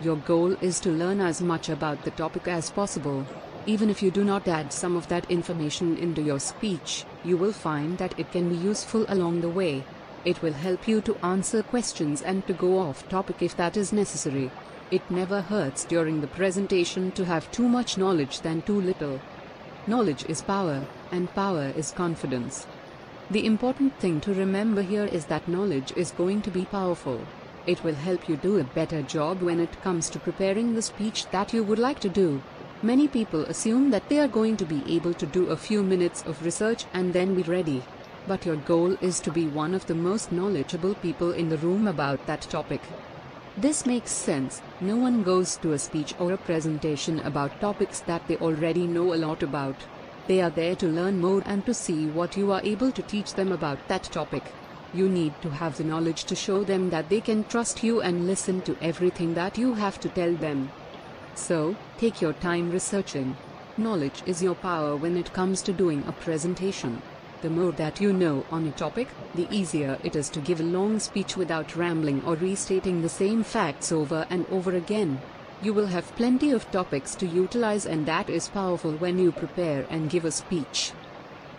Your 0.00 0.16
goal 0.16 0.52
is 0.60 0.78
to 0.80 0.90
learn 0.90 1.20
as 1.20 1.42
much 1.42 1.68
about 1.68 2.04
the 2.04 2.12
topic 2.12 2.46
as 2.46 2.70
possible. 2.70 3.26
Even 3.66 3.90
if 3.90 4.00
you 4.00 4.12
do 4.12 4.22
not 4.22 4.46
add 4.46 4.72
some 4.72 4.96
of 4.96 5.08
that 5.08 5.28
information 5.28 5.96
into 5.96 6.22
your 6.22 6.38
speech, 6.38 7.04
you 7.24 7.36
will 7.36 7.52
find 7.52 7.98
that 7.98 8.16
it 8.16 8.30
can 8.30 8.48
be 8.48 8.54
useful 8.54 9.04
along 9.08 9.40
the 9.40 9.48
way. 9.48 9.82
It 10.24 10.40
will 10.40 10.52
help 10.52 10.86
you 10.86 11.00
to 11.00 11.16
answer 11.26 11.64
questions 11.64 12.22
and 12.22 12.46
to 12.46 12.52
go 12.52 12.78
off 12.78 13.08
topic 13.08 13.42
if 13.42 13.56
that 13.56 13.76
is 13.76 13.92
necessary. 13.92 14.52
It 14.92 15.10
never 15.10 15.40
hurts 15.40 15.84
during 15.84 16.20
the 16.20 16.28
presentation 16.28 17.10
to 17.12 17.24
have 17.24 17.50
too 17.50 17.68
much 17.68 17.98
knowledge 17.98 18.40
than 18.42 18.62
too 18.62 18.80
little. 18.80 19.20
Knowledge 19.88 20.24
is 20.28 20.42
power, 20.42 20.86
and 21.10 21.34
power 21.34 21.72
is 21.76 21.90
confidence. 21.90 22.68
The 23.30 23.44
important 23.44 23.98
thing 23.98 24.20
to 24.20 24.32
remember 24.32 24.82
here 24.82 25.06
is 25.06 25.26
that 25.26 25.48
knowledge 25.48 25.92
is 25.96 26.12
going 26.12 26.42
to 26.42 26.50
be 26.50 26.66
powerful. 26.66 27.20
It 27.68 27.84
will 27.84 27.94
help 27.94 28.30
you 28.30 28.36
do 28.36 28.58
a 28.58 28.64
better 28.64 29.02
job 29.02 29.42
when 29.42 29.60
it 29.60 29.82
comes 29.82 30.08
to 30.10 30.18
preparing 30.18 30.74
the 30.74 30.80
speech 30.80 31.26
that 31.32 31.52
you 31.52 31.62
would 31.62 31.78
like 31.78 32.00
to 32.00 32.08
do. 32.08 32.40
Many 32.80 33.08
people 33.08 33.42
assume 33.42 33.90
that 33.90 34.08
they 34.08 34.20
are 34.20 34.26
going 34.36 34.56
to 34.56 34.64
be 34.64 34.82
able 34.96 35.12
to 35.12 35.26
do 35.26 35.50
a 35.50 35.56
few 35.56 35.82
minutes 35.82 36.22
of 36.24 36.42
research 36.42 36.86
and 36.94 37.12
then 37.12 37.34
be 37.34 37.42
ready. 37.42 37.82
But 38.26 38.46
your 38.46 38.56
goal 38.56 38.96
is 39.02 39.20
to 39.20 39.30
be 39.30 39.46
one 39.46 39.74
of 39.74 39.86
the 39.86 39.94
most 39.94 40.32
knowledgeable 40.32 40.94
people 40.94 41.32
in 41.32 41.50
the 41.50 41.58
room 41.58 41.86
about 41.86 42.24
that 42.26 42.40
topic. 42.40 42.80
This 43.58 43.84
makes 43.84 44.12
sense. 44.12 44.62
No 44.80 44.96
one 44.96 45.22
goes 45.22 45.58
to 45.58 45.74
a 45.74 45.78
speech 45.78 46.14
or 46.18 46.32
a 46.32 46.38
presentation 46.38 47.18
about 47.18 47.60
topics 47.60 48.00
that 48.00 48.26
they 48.28 48.38
already 48.38 48.86
know 48.86 49.12
a 49.12 49.20
lot 49.26 49.42
about. 49.42 49.76
They 50.26 50.40
are 50.40 50.48
there 50.48 50.76
to 50.76 50.86
learn 50.86 51.20
more 51.20 51.42
and 51.44 51.66
to 51.66 51.74
see 51.74 52.06
what 52.06 52.34
you 52.34 52.50
are 52.50 52.62
able 52.64 52.92
to 52.92 53.02
teach 53.02 53.34
them 53.34 53.52
about 53.52 53.88
that 53.88 54.04
topic. 54.04 54.44
You 54.94 55.08
need 55.08 55.34
to 55.42 55.50
have 55.50 55.76
the 55.76 55.84
knowledge 55.84 56.24
to 56.24 56.34
show 56.34 56.64
them 56.64 56.90
that 56.90 57.08
they 57.08 57.20
can 57.20 57.44
trust 57.44 57.82
you 57.82 58.00
and 58.00 58.26
listen 58.26 58.62
to 58.62 58.76
everything 58.80 59.34
that 59.34 59.58
you 59.58 59.74
have 59.74 60.00
to 60.00 60.08
tell 60.08 60.34
them. 60.34 60.70
So, 61.34 61.76
take 61.98 62.20
your 62.22 62.32
time 62.32 62.70
researching. 62.70 63.36
Knowledge 63.76 64.22
is 64.26 64.42
your 64.42 64.54
power 64.54 64.96
when 64.96 65.16
it 65.16 65.32
comes 65.32 65.62
to 65.62 65.72
doing 65.72 66.04
a 66.06 66.12
presentation. 66.12 67.02
The 67.42 67.50
more 67.50 67.70
that 67.72 68.00
you 68.00 68.12
know 68.12 68.44
on 68.50 68.66
a 68.66 68.72
topic, 68.72 69.08
the 69.34 69.46
easier 69.50 69.98
it 70.02 70.16
is 70.16 70.28
to 70.30 70.40
give 70.40 70.60
a 70.60 70.64
long 70.64 70.98
speech 70.98 71.36
without 71.36 71.76
rambling 71.76 72.24
or 72.24 72.34
restating 72.34 73.02
the 73.02 73.08
same 73.08 73.44
facts 73.44 73.92
over 73.92 74.26
and 74.30 74.46
over 74.50 74.74
again. 74.74 75.20
You 75.62 75.72
will 75.74 75.86
have 75.86 76.16
plenty 76.16 76.50
of 76.50 76.70
topics 76.70 77.14
to 77.16 77.26
utilize 77.26 77.86
and 77.86 78.06
that 78.06 78.28
is 78.28 78.48
powerful 78.48 78.92
when 78.92 79.18
you 79.18 79.32
prepare 79.32 79.86
and 79.90 80.10
give 80.10 80.24
a 80.24 80.32
speech. 80.32 80.92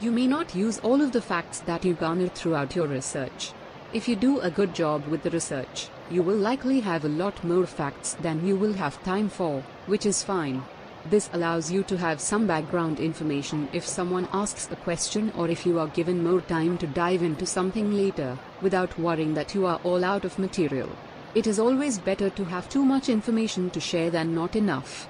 You 0.02 0.12
may 0.12 0.28
not 0.28 0.56
use 0.56 0.80
all 0.80 1.02
of 1.02 1.12
the 1.12 1.22
facts 1.22 1.60
that 1.66 1.84
you 1.84 1.94
garnered 1.94 2.34
throughout 2.34 2.74
your 2.74 2.88
research. 2.88 3.52
If 3.92 4.08
you 4.08 4.16
do 4.16 4.40
a 4.40 4.50
good 4.50 4.74
job 4.74 5.06
with 5.08 5.24
the 5.24 5.30
research, 5.30 5.90
you 6.10 6.24
will 6.24 6.38
likely 6.38 6.80
have 6.80 7.04
a 7.04 7.10
lot 7.10 7.44
more 7.44 7.66
facts 7.66 8.16
than 8.22 8.48
you 8.48 8.56
will 8.56 8.72
have 8.72 9.04
time 9.04 9.28
for, 9.28 9.62
which 9.88 10.06
is 10.06 10.24
fine. 10.24 10.64
This 11.10 11.30
allows 11.34 11.70
you 11.70 11.84
to 11.84 11.98
have 11.98 12.22
some 12.22 12.48
background 12.48 13.02
information 13.02 13.68
if 13.74 13.86
someone 13.86 14.30
asks 14.32 14.70
a 14.72 14.78
question 14.78 15.34
or 15.36 15.50
if 15.50 15.66
you 15.66 15.78
are 15.80 15.88
given 15.88 16.24
more 16.24 16.40
time 16.40 16.78
to 16.78 16.88
dive 16.88 17.22
into 17.22 17.46
something 17.46 17.92
later, 17.92 18.40
without 18.62 18.98
worrying 18.98 19.34
that 19.34 19.54
you 19.54 19.66
are 19.66 19.82
all 19.84 20.06
out 20.06 20.24
of 20.24 20.40
material. 20.40 20.90
It 21.36 21.46
is 21.46 21.60
always 21.60 22.00
better 22.00 22.30
to 22.30 22.46
have 22.46 22.70
too 22.70 22.86
much 22.86 23.10
information 23.10 23.70
to 23.72 23.82
share 23.82 24.10
than 24.10 24.34
not 24.34 24.56
enough. 24.56 25.10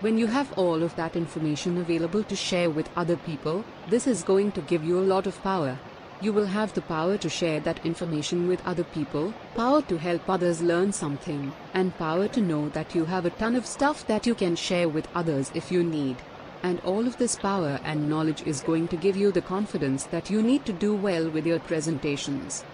When 0.00 0.16
you 0.16 0.28
have 0.28 0.56
all 0.56 0.84
of 0.84 0.94
that 0.94 1.16
information 1.16 1.76
available 1.76 2.22
to 2.22 2.36
share 2.36 2.70
with 2.70 2.88
other 2.94 3.16
people, 3.16 3.64
this 3.88 4.06
is 4.06 4.22
going 4.22 4.52
to 4.52 4.60
give 4.60 4.84
you 4.84 5.00
a 5.00 5.10
lot 5.12 5.26
of 5.26 5.42
power. 5.42 5.76
You 6.20 6.32
will 6.32 6.46
have 6.46 6.72
the 6.72 6.82
power 6.82 7.16
to 7.18 7.28
share 7.28 7.58
that 7.60 7.84
information 7.84 8.46
with 8.46 8.64
other 8.64 8.84
people, 8.84 9.34
power 9.56 9.82
to 9.82 9.98
help 9.98 10.30
others 10.30 10.62
learn 10.62 10.92
something, 10.92 11.52
and 11.74 11.98
power 11.98 12.28
to 12.28 12.40
know 12.40 12.68
that 12.68 12.94
you 12.94 13.06
have 13.06 13.26
a 13.26 13.30
ton 13.30 13.56
of 13.56 13.66
stuff 13.66 14.06
that 14.06 14.24
you 14.24 14.36
can 14.36 14.54
share 14.54 14.88
with 14.88 15.08
others 15.16 15.50
if 15.52 15.72
you 15.72 15.82
need. 15.82 16.18
And 16.62 16.78
all 16.84 17.04
of 17.04 17.18
this 17.18 17.34
power 17.34 17.80
and 17.82 18.08
knowledge 18.08 18.42
is 18.46 18.60
going 18.60 18.86
to 18.88 18.96
give 18.96 19.16
you 19.16 19.32
the 19.32 19.42
confidence 19.42 20.04
that 20.04 20.30
you 20.30 20.42
need 20.42 20.64
to 20.66 20.72
do 20.72 20.94
well 20.94 21.28
with 21.28 21.44
your 21.44 21.58
presentations. 21.58 22.64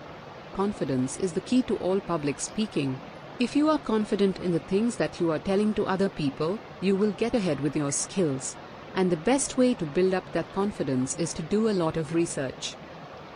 Confidence 0.55 1.19
is 1.21 1.33
the 1.33 1.41
key 1.41 1.63
to 1.63 1.77
all 1.77 2.01
public 2.01 2.39
speaking. 2.39 3.01
If 3.41 3.57
you 3.57 3.69
are 3.69 3.79
confident 3.79 4.39
in 4.39 4.53
the 4.53 4.61
things 4.61 4.95
that 4.95 5.21
you 5.21 5.33
are 5.33 5.41
telling 5.41 5.75
to 5.75 5.87
other 5.87 6.09
people, 6.09 6.57
you 6.81 6.95
will 6.95 7.11
get 7.11 7.35
ahead 7.35 7.59
with 7.59 7.75
your 7.75 7.91
skills. 7.91 8.55
And 8.95 9.11
the 9.11 9.17
best 9.17 9.59
way 9.59 9.75
to 9.75 9.85
build 9.85 10.15
up 10.15 10.33
that 10.33 10.55
confidence 10.55 11.17
is 11.19 11.33
to 11.35 11.43
do 11.43 11.69
a 11.69 11.73
lot 11.73 11.97
of 11.97 12.15
research. 12.15 12.75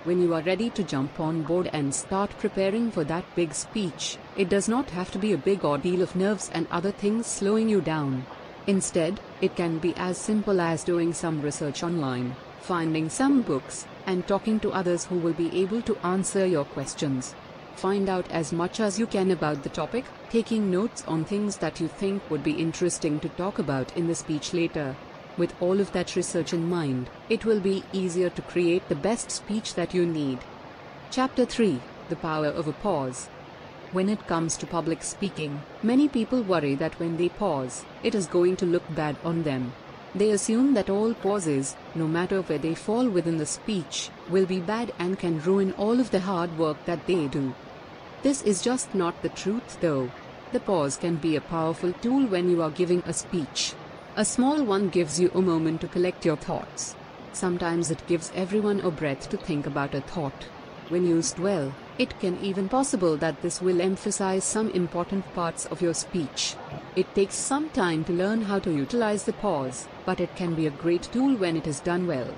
When 0.04 0.22
you 0.22 0.34
are 0.34 0.42
ready 0.42 0.70
to 0.70 0.84
jump 0.84 1.18
on 1.18 1.42
board 1.42 1.68
and 1.72 1.92
start 1.92 2.30
preparing 2.38 2.92
for 2.92 3.02
that 3.04 3.24
big 3.34 3.52
speech, 3.52 4.18
it 4.36 4.48
does 4.48 4.68
not 4.68 4.90
have 4.90 5.10
to 5.10 5.18
be 5.18 5.32
a 5.32 5.36
big 5.36 5.64
ordeal 5.64 6.00
of 6.00 6.14
nerves 6.14 6.48
and 6.54 6.68
other 6.70 6.92
things 6.92 7.26
slowing 7.26 7.68
you 7.68 7.80
down. 7.80 8.24
Instead, 8.68 9.18
it 9.40 9.56
can 9.56 9.78
be 9.78 9.94
as 9.96 10.16
simple 10.16 10.60
as 10.60 10.84
doing 10.84 11.12
some 11.12 11.42
research 11.42 11.82
online, 11.82 12.36
finding 12.60 13.08
some 13.08 13.42
books, 13.42 13.84
and 14.06 14.28
talking 14.28 14.60
to 14.60 14.70
others 14.70 15.06
who 15.06 15.16
will 15.16 15.32
be 15.32 15.60
able 15.60 15.82
to 15.82 15.98
answer 16.06 16.46
your 16.46 16.64
questions. 16.66 17.34
Find 17.78 18.08
out 18.08 18.28
as 18.32 18.52
much 18.52 18.80
as 18.80 18.98
you 18.98 19.06
can 19.06 19.30
about 19.30 19.62
the 19.62 19.68
topic, 19.68 20.04
taking 20.30 20.68
notes 20.68 21.04
on 21.06 21.24
things 21.24 21.58
that 21.58 21.78
you 21.78 21.86
think 21.86 22.28
would 22.28 22.42
be 22.42 22.60
interesting 22.60 23.20
to 23.20 23.28
talk 23.28 23.60
about 23.60 23.96
in 23.96 24.08
the 24.08 24.16
speech 24.16 24.52
later. 24.52 24.96
With 25.36 25.54
all 25.60 25.78
of 25.78 25.92
that 25.92 26.16
research 26.16 26.52
in 26.52 26.68
mind, 26.68 27.08
it 27.28 27.44
will 27.44 27.60
be 27.60 27.84
easier 27.92 28.30
to 28.30 28.42
create 28.42 28.88
the 28.88 28.96
best 28.96 29.30
speech 29.30 29.74
that 29.74 29.94
you 29.94 30.04
need. 30.04 30.40
Chapter 31.12 31.44
3 31.44 31.80
The 32.08 32.16
Power 32.16 32.48
of 32.48 32.66
a 32.66 32.72
Pause. 32.72 33.28
When 33.92 34.08
it 34.08 34.26
comes 34.26 34.56
to 34.56 34.66
public 34.66 35.04
speaking, 35.04 35.62
many 35.80 36.08
people 36.08 36.42
worry 36.42 36.74
that 36.74 36.98
when 36.98 37.16
they 37.16 37.28
pause, 37.28 37.84
it 38.02 38.12
is 38.12 38.26
going 38.26 38.56
to 38.56 38.66
look 38.66 38.92
bad 38.96 39.14
on 39.22 39.44
them. 39.44 39.72
They 40.16 40.30
assume 40.30 40.74
that 40.74 40.90
all 40.90 41.14
pauses, 41.14 41.76
no 41.94 42.08
matter 42.08 42.42
where 42.42 42.58
they 42.58 42.74
fall 42.74 43.08
within 43.08 43.38
the 43.38 43.46
speech, 43.46 44.10
will 44.28 44.46
be 44.46 44.58
bad 44.58 44.92
and 44.98 45.16
can 45.16 45.40
ruin 45.42 45.72
all 45.74 46.00
of 46.00 46.10
the 46.10 46.18
hard 46.18 46.58
work 46.58 46.84
that 46.86 47.06
they 47.06 47.28
do. 47.28 47.54
This 48.22 48.42
is 48.42 48.60
just 48.62 48.94
not 48.94 49.22
the 49.22 49.28
truth 49.28 49.78
though. 49.80 50.10
The 50.50 50.60
pause 50.60 50.96
can 50.96 51.16
be 51.16 51.36
a 51.36 51.40
powerful 51.40 51.92
tool 51.92 52.26
when 52.26 52.50
you 52.50 52.62
are 52.62 52.70
giving 52.70 53.02
a 53.06 53.12
speech. 53.12 53.74
A 54.16 54.24
small 54.24 54.64
one 54.64 54.88
gives 54.88 55.20
you 55.20 55.30
a 55.34 55.42
moment 55.42 55.80
to 55.82 55.88
collect 55.88 56.24
your 56.24 56.36
thoughts. 56.36 56.96
Sometimes 57.32 57.90
it 57.92 58.06
gives 58.08 58.32
everyone 58.34 58.80
a 58.80 58.90
breath 58.90 59.28
to 59.28 59.36
think 59.36 59.66
about 59.66 59.94
a 59.94 60.00
thought. 60.00 60.48
When 60.88 61.06
used 61.06 61.38
well, 61.38 61.72
it 61.98 62.18
can 62.18 62.38
even 62.42 62.68
possible 62.68 63.16
that 63.18 63.40
this 63.42 63.60
will 63.60 63.80
emphasize 63.80 64.42
some 64.42 64.70
important 64.70 65.24
parts 65.34 65.66
of 65.66 65.80
your 65.80 65.94
speech. 65.94 66.56
It 66.96 67.14
takes 67.14 67.36
some 67.36 67.68
time 67.70 68.04
to 68.06 68.12
learn 68.12 68.42
how 68.42 68.58
to 68.60 68.72
utilize 68.72 69.24
the 69.24 69.34
pause, 69.34 69.86
but 70.04 70.18
it 70.18 70.34
can 70.34 70.54
be 70.54 70.66
a 70.66 70.70
great 70.82 71.02
tool 71.12 71.36
when 71.36 71.56
it 71.56 71.66
is 71.68 71.78
done 71.78 72.08
well. 72.08 72.34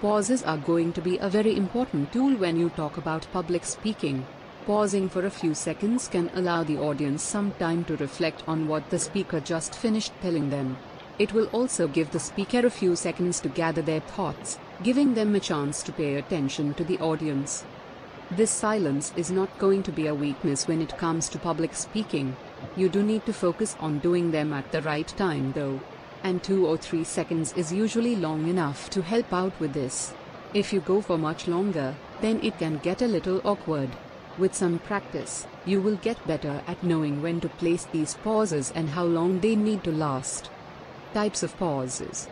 Pauses 0.00 0.42
are 0.42 0.56
going 0.56 0.92
to 0.94 1.00
be 1.00 1.18
a 1.18 1.28
very 1.28 1.56
important 1.56 2.12
tool 2.12 2.34
when 2.34 2.58
you 2.58 2.70
talk 2.70 2.96
about 2.96 3.26
public 3.32 3.64
speaking. 3.64 4.26
Pausing 4.66 5.10
for 5.10 5.26
a 5.26 5.30
few 5.30 5.52
seconds 5.52 6.08
can 6.08 6.30
allow 6.34 6.64
the 6.64 6.78
audience 6.78 7.22
some 7.22 7.52
time 7.58 7.84
to 7.84 7.98
reflect 7.98 8.42
on 8.48 8.66
what 8.66 8.88
the 8.88 8.98
speaker 8.98 9.38
just 9.38 9.74
finished 9.74 10.12
telling 10.22 10.48
them. 10.48 10.78
It 11.18 11.34
will 11.34 11.48
also 11.48 11.86
give 11.86 12.10
the 12.10 12.18
speaker 12.18 12.64
a 12.64 12.70
few 12.70 12.96
seconds 12.96 13.40
to 13.40 13.50
gather 13.50 13.82
their 13.82 14.00
thoughts, 14.00 14.58
giving 14.82 15.12
them 15.12 15.34
a 15.34 15.40
chance 15.40 15.82
to 15.82 15.92
pay 15.92 16.14
attention 16.14 16.72
to 16.74 16.84
the 16.84 16.98
audience. 17.00 17.66
This 18.30 18.50
silence 18.50 19.12
is 19.16 19.30
not 19.30 19.58
going 19.58 19.82
to 19.82 19.92
be 19.92 20.06
a 20.06 20.14
weakness 20.14 20.66
when 20.66 20.80
it 20.80 20.96
comes 20.96 21.28
to 21.28 21.38
public 21.38 21.74
speaking. 21.74 22.34
You 22.74 22.88
do 22.88 23.02
need 23.02 23.26
to 23.26 23.34
focus 23.34 23.76
on 23.80 23.98
doing 23.98 24.30
them 24.30 24.54
at 24.54 24.72
the 24.72 24.80
right 24.80 25.08
time 25.08 25.52
though. 25.52 25.78
And 26.22 26.42
2 26.42 26.66
or 26.66 26.78
3 26.78 27.04
seconds 27.04 27.52
is 27.52 27.70
usually 27.70 28.16
long 28.16 28.48
enough 28.48 28.88
to 28.90 29.02
help 29.02 29.30
out 29.30 29.52
with 29.60 29.74
this. 29.74 30.14
If 30.54 30.72
you 30.72 30.80
go 30.80 31.02
for 31.02 31.18
much 31.18 31.48
longer, 31.48 31.94
then 32.22 32.42
it 32.42 32.58
can 32.58 32.78
get 32.78 33.02
a 33.02 33.06
little 33.06 33.42
awkward. 33.44 33.90
With 34.36 34.52
some 34.52 34.80
practice, 34.80 35.46
you 35.64 35.80
will 35.80 35.94
get 35.96 36.26
better 36.26 36.60
at 36.66 36.82
knowing 36.82 37.22
when 37.22 37.40
to 37.40 37.48
place 37.48 37.84
these 37.84 38.14
pauses 38.14 38.72
and 38.74 38.88
how 38.88 39.04
long 39.04 39.38
they 39.38 39.54
need 39.54 39.84
to 39.84 39.92
last. 39.92 40.50
Types 41.12 41.44
of 41.44 41.56
pauses. 41.56 42.26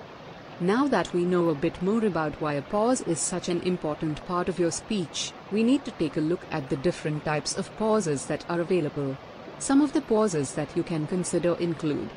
Now 0.59 0.89
that 0.89 1.15
we 1.15 1.25
know 1.25 1.49
a 1.49 1.55
bit 1.55 1.81
more 1.81 2.05
about 2.05 2.41
why 2.41 2.55
a 2.55 2.63
pause 2.63 3.03
is 3.03 3.21
such 3.21 3.49
an 3.49 3.61
important 3.63 4.25
part 4.27 4.49
of 4.49 4.59
your 4.59 4.73
speech, 4.73 5.33
we 5.53 5.63
need 5.63 5.85
to 5.85 5.93
take 5.93 6.17
a 6.17 6.21
look 6.21 6.45
at 6.51 6.71
the 6.71 6.77
different 6.77 7.25
types 7.25 7.57
of 7.57 7.75
pauses 7.79 8.27
that 8.27 8.45
are 8.51 8.61
available. 8.61 9.17
Some 9.61 9.81
of 9.81 9.93
the 9.93 10.01
pauses 10.01 10.55
that 10.55 10.77
you 10.77 10.83
can 10.83 11.07
consider 11.07 11.55
include 11.55 12.11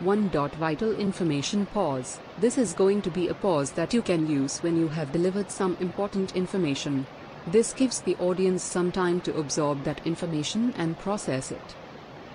1. 0.00 0.30
Vital 0.30 0.92
information 0.96 1.66
pause. 1.66 2.18
This 2.38 2.58
is 2.58 2.72
going 2.72 3.02
to 3.02 3.10
be 3.10 3.28
a 3.28 3.34
pause 3.34 3.70
that 3.72 3.94
you 3.94 4.02
can 4.02 4.28
use 4.28 4.58
when 4.64 4.76
you 4.76 4.88
have 4.88 5.12
delivered 5.12 5.48
some 5.48 5.76
important 5.78 6.34
information. 6.34 7.06
This 7.46 7.72
gives 7.72 8.00
the 8.00 8.16
audience 8.18 8.62
some 8.62 8.92
time 8.92 9.20
to 9.22 9.36
absorb 9.36 9.82
that 9.82 10.06
information 10.06 10.72
and 10.76 10.96
process 10.96 11.50
it. 11.50 11.74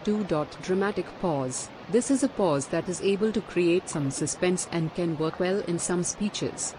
2. 0.03 0.25
Dramatic 0.61 1.05
pause. 1.21 1.69
This 1.89 2.11
is 2.11 2.23
a 2.23 2.27
pause 2.27 2.67
that 2.67 2.89
is 2.89 3.01
able 3.01 3.31
to 3.31 3.39
create 3.39 3.87
some 3.87 4.11
suspense 4.11 4.67
and 4.69 4.93
can 4.95 5.17
work 5.17 5.39
well 5.39 5.61
in 5.61 5.79
some 5.79 6.03
speeches. 6.03 6.75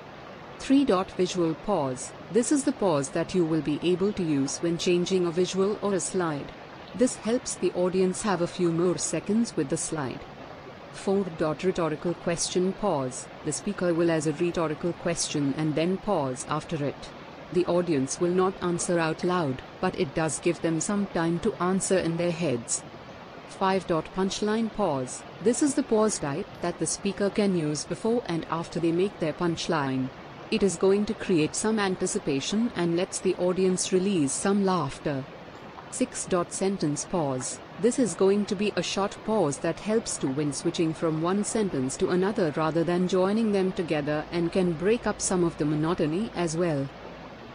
3. 0.59 0.85
Visual 1.17 1.55
pause. 1.55 2.13
This 2.31 2.53
is 2.53 2.65
the 2.65 2.73
pause 2.73 3.09
that 3.11 3.35
you 3.35 3.47
will 3.47 3.63
be 3.63 3.81
able 3.83 4.13
to 4.13 4.23
use 4.23 4.59
when 4.59 4.77
changing 4.77 5.25
a 5.25 5.31
visual 5.31 5.79
or 5.81 5.95
a 5.95 6.01
slide. 6.01 6.53
This 6.95 7.17
helps 7.17 7.55
the 7.55 7.73
audience 7.73 8.23
have 8.23 8.43
a 8.43 8.47
few 8.47 8.71
more 8.71 8.99
seconds 8.99 9.57
with 9.57 9.71
the 9.71 9.79
slide. 9.79 10.21
4. 10.93 11.25
Rhetorical 11.39 12.13
question 12.13 12.75
pause. 12.75 13.27
The 13.47 13.53
speaker 13.53 13.95
will 13.95 14.11
ask 14.11 14.27
a 14.27 14.33
rhetorical 14.33 14.93
question 14.93 15.55
and 15.57 15.75
then 15.75 15.97
pause 15.97 16.45
after 16.49 16.85
it. 16.85 17.09
The 17.53 17.67
audience 17.67 18.21
will 18.21 18.33
not 18.33 18.63
answer 18.63 18.99
out 18.99 19.25
loud, 19.25 19.63
but 19.81 19.99
it 19.99 20.15
does 20.15 20.39
give 20.39 20.61
them 20.61 20.81
some 20.81 21.07
time 21.07 21.39
to 21.41 21.55
answer 21.63 21.99
in 21.99 22.17
their 22.17 22.31
heads. 22.31 22.83
5. 23.49 23.87
Punchline 23.87 24.73
pause. 24.75 25.23
This 25.43 25.63
is 25.63 25.75
the 25.75 25.83
pause 25.83 26.19
type 26.19 26.47
that 26.61 26.79
the 26.79 26.87
speaker 26.87 27.31
can 27.31 27.57
use 27.57 27.85
before 27.85 28.23
and 28.27 28.47
after 28.51 28.79
they 28.79 28.93
make 28.93 29.19
their 29.19 29.33
punchline. 29.33 30.09
It 30.51 30.63
is 30.63 30.77
going 30.77 31.07
to 31.07 31.15
create 31.15 31.57
some 31.57 31.79
anticipation 31.79 32.71
and 32.77 32.97
lets 32.97 33.19
the 33.19 33.35
audience 33.37 33.93
release 33.93 34.33
some 34.33 34.65
laughter. 34.65 35.25
6. 35.91 36.29
Sentence 36.51 37.07
pause. 37.07 37.59
This 37.81 37.99
is 37.99 38.15
going 38.15 38.45
to 38.47 38.55
be 38.55 38.73
a 38.77 38.83
short 38.83 39.17
pause 39.25 39.59
that 39.59 39.81
helps 39.81 40.17
to 40.19 40.27
when 40.27 40.53
switching 40.53 40.93
from 40.93 41.23
one 41.23 41.45
sentence 41.45 41.97
to 41.97 42.11
another 42.11 42.53
rather 42.57 42.85
than 42.85 43.09
joining 43.09 43.53
them 43.53 43.73
together 43.73 44.25
and 44.31 44.53
can 44.53 44.73
break 44.73 45.07
up 45.07 45.21
some 45.21 45.45
of 45.45 45.57
the 45.59 45.65
monotony 45.65 46.31
as 46.35 46.57
well. 46.57 46.89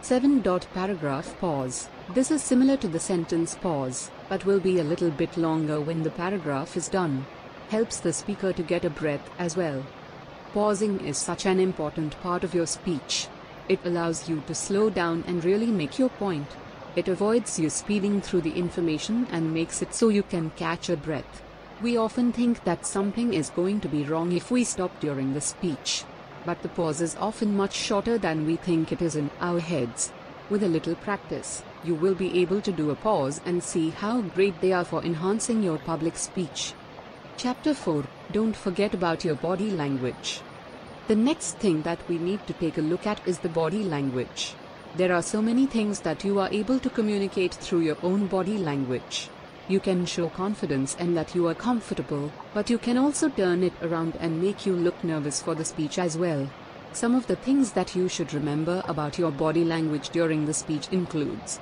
7. 0.04 0.42
Paragraph 0.74 1.34
pause. 1.40 1.88
This 2.12 2.30
is 2.30 2.42
similar 2.42 2.76
to 2.76 2.88
the 2.88 3.00
sentence 3.00 3.54
pause, 3.54 4.10
but 4.28 4.44
will 4.44 4.60
be 4.60 4.78
a 4.78 4.84
little 4.84 5.10
bit 5.10 5.34
longer 5.38 5.80
when 5.80 6.02
the 6.02 6.10
paragraph 6.10 6.76
is 6.76 6.88
done. 6.88 7.24
Helps 7.70 8.00
the 8.00 8.12
speaker 8.12 8.52
to 8.52 8.62
get 8.62 8.84
a 8.84 8.90
breath 8.90 9.30
as 9.38 9.56
well. 9.56 9.82
Pausing 10.52 11.00
is 11.00 11.16
such 11.16 11.46
an 11.46 11.58
important 11.58 12.20
part 12.20 12.44
of 12.44 12.54
your 12.54 12.66
speech. 12.66 13.28
It 13.66 13.80
allows 13.86 14.28
you 14.28 14.42
to 14.46 14.54
slow 14.54 14.90
down 14.90 15.24
and 15.26 15.42
really 15.42 15.68
make 15.70 15.98
your 15.98 16.10
point. 16.10 16.48
It 16.96 17.08
avoids 17.08 17.58
you 17.58 17.70
speeding 17.70 18.20
through 18.20 18.42
the 18.42 18.58
information 18.58 19.26
and 19.32 19.54
makes 19.54 19.80
it 19.80 19.94
so 19.94 20.10
you 20.10 20.22
can 20.22 20.50
catch 20.50 20.90
a 20.90 20.98
breath. 20.98 21.42
We 21.80 21.96
often 21.96 22.30
think 22.30 22.64
that 22.64 22.84
something 22.84 23.32
is 23.32 23.48
going 23.48 23.80
to 23.80 23.88
be 23.88 24.04
wrong 24.04 24.32
if 24.32 24.50
we 24.50 24.64
stop 24.64 25.00
during 25.00 25.32
the 25.32 25.40
speech. 25.40 26.04
But 26.44 26.62
the 26.62 26.68
pause 26.68 27.00
is 27.00 27.16
often 27.18 27.56
much 27.56 27.74
shorter 27.74 28.18
than 28.18 28.46
we 28.46 28.56
think 28.56 28.92
it 28.92 29.00
is 29.00 29.16
in 29.16 29.30
our 29.40 29.60
heads. 29.60 30.12
With 30.50 30.62
a 30.62 30.68
little 30.68 30.94
practice, 30.94 31.62
you 31.82 31.94
will 31.94 32.14
be 32.14 32.40
able 32.40 32.60
to 32.60 32.72
do 32.72 32.90
a 32.90 32.94
pause 32.94 33.40
and 33.46 33.62
see 33.62 33.90
how 33.90 34.20
great 34.20 34.60
they 34.60 34.72
are 34.72 34.84
for 34.84 35.02
enhancing 35.02 35.62
your 35.62 35.78
public 35.78 36.16
speech. 36.16 36.74
Chapter 37.38 37.72
4 37.72 38.04
Don't 38.30 38.54
forget 38.54 38.92
about 38.92 39.24
your 39.24 39.36
body 39.36 39.70
language. 39.70 40.40
The 41.08 41.16
next 41.16 41.58
thing 41.58 41.82
that 41.82 42.06
we 42.08 42.18
need 42.18 42.46
to 42.46 42.52
take 42.54 42.78
a 42.78 42.82
look 42.82 43.06
at 43.06 43.26
is 43.26 43.38
the 43.38 43.48
body 43.48 43.82
language. 43.82 44.54
There 44.96 45.12
are 45.12 45.22
so 45.22 45.42
many 45.42 45.66
things 45.66 46.00
that 46.00 46.24
you 46.24 46.38
are 46.38 46.48
able 46.52 46.78
to 46.78 46.90
communicate 46.90 47.54
through 47.54 47.80
your 47.80 47.96
own 48.02 48.26
body 48.26 48.58
language. 48.58 49.28
You 49.66 49.80
can 49.80 50.04
show 50.04 50.28
confidence 50.28 50.94
and 50.98 51.16
that 51.16 51.34
you 51.34 51.48
are 51.48 51.54
comfortable, 51.54 52.30
but 52.52 52.68
you 52.68 52.76
can 52.76 52.98
also 52.98 53.30
turn 53.30 53.62
it 53.62 53.72
around 53.80 54.14
and 54.20 54.42
make 54.42 54.66
you 54.66 54.74
look 54.74 55.02
nervous 55.02 55.40
for 55.40 55.54
the 55.54 55.64
speech 55.64 55.98
as 55.98 56.18
well. 56.18 56.50
Some 56.92 57.14
of 57.14 57.26
the 57.26 57.36
things 57.36 57.72
that 57.72 57.96
you 57.96 58.06
should 58.06 58.34
remember 58.34 58.82
about 58.86 59.18
your 59.18 59.30
body 59.30 59.64
language 59.64 60.10
during 60.10 60.44
the 60.44 60.52
speech 60.52 60.88
includes 60.92 61.60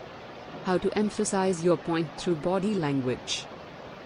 how 0.64 0.78
to 0.78 0.98
emphasize 0.98 1.64
your 1.64 1.76
point 1.76 2.08
through 2.18 2.34
body 2.36 2.74
language. 2.74 3.46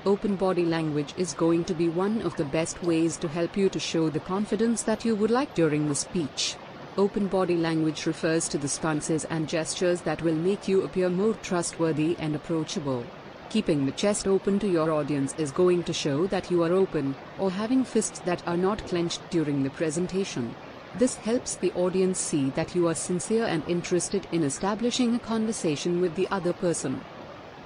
Open 0.04 0.36
body 0.36 0.64
language 0.64 1.14
is 1.16 1.32
going 1.32 1.64
to 1.64 1.74
be 1.74 1.88
one 1.88 2.20
of 2.22 2.36
the 2.36 2.44
best 2.44 2.82
ways 2.82 3.16
to 3.16 3.28
help 3.28 3.56
you 3.56 3.70
to 3.70 3.80
show 3.80 4.10
the 4.10 4.20
confidence 4.20 4.82
that 4.82 5.04
you 5.06 5.16
would 5.16 5.30
like 5.30 5.54
during 5.54 5.88
the 5.88 5.94
speech. 5.94 6.56
Open 6.98 7.28
body 7.28 7.56
language 7.56 8.04
refers 8.06 8.46
to 8.48 8.58
the 8.58 8.68
stances 8.68 9.24
and 9.24 9.48
gestures 9.48 10.02
that 10.02 10.22
will 10.22 10.34
make 10.34 10.68
you 10.68 10.82
appear 10.82 11.08
more 11.08 11.34
trustworthy 11.42 12.14
and 12.18 12.36
approachable. 12.36 13.04
Keeping 13.48 13.86
the 13.86 13.92
chest 13.92 14.26
open 14.26 14.58
to 14.58 14.68
your 14.68 14.90
audience 14.90 15.32
is 15.38 15.52
going 15.52 15.84
to 15.84 15.92
show 15.92 16.26
that 16.26 16.50
you 16.50 16.64
are 16.64 16.72
open, 16.72 17.14
or 17.38 17.50
having 17.50 17.84
fists 17.84 18.18
that 18.20 18.46
are 18.46 18.56
not 18.56 18.84
clenched 18.88 19.20
during 19.30 19.62
the 19.62 19.70
presentation. 19.70 20.54
This 20.98 21.14
helps 21.14 21.54
the 21.54 21.72
audience 21.74 22.18
see 22.18 22.50
that 22.50 22.74
you 22.74 22.88
are 22.88 22.94
sincere 22.94 23.44
and 23.44 23.62
interested 23.68 24.26
in 24.32 24.42
establishing 24.42 25.14
a 25.14 25.20
conversation 25.20 26.00
with 26.00 26.16
the 26.16 26.26
other 26.28 26.52
person. 26.52 27.00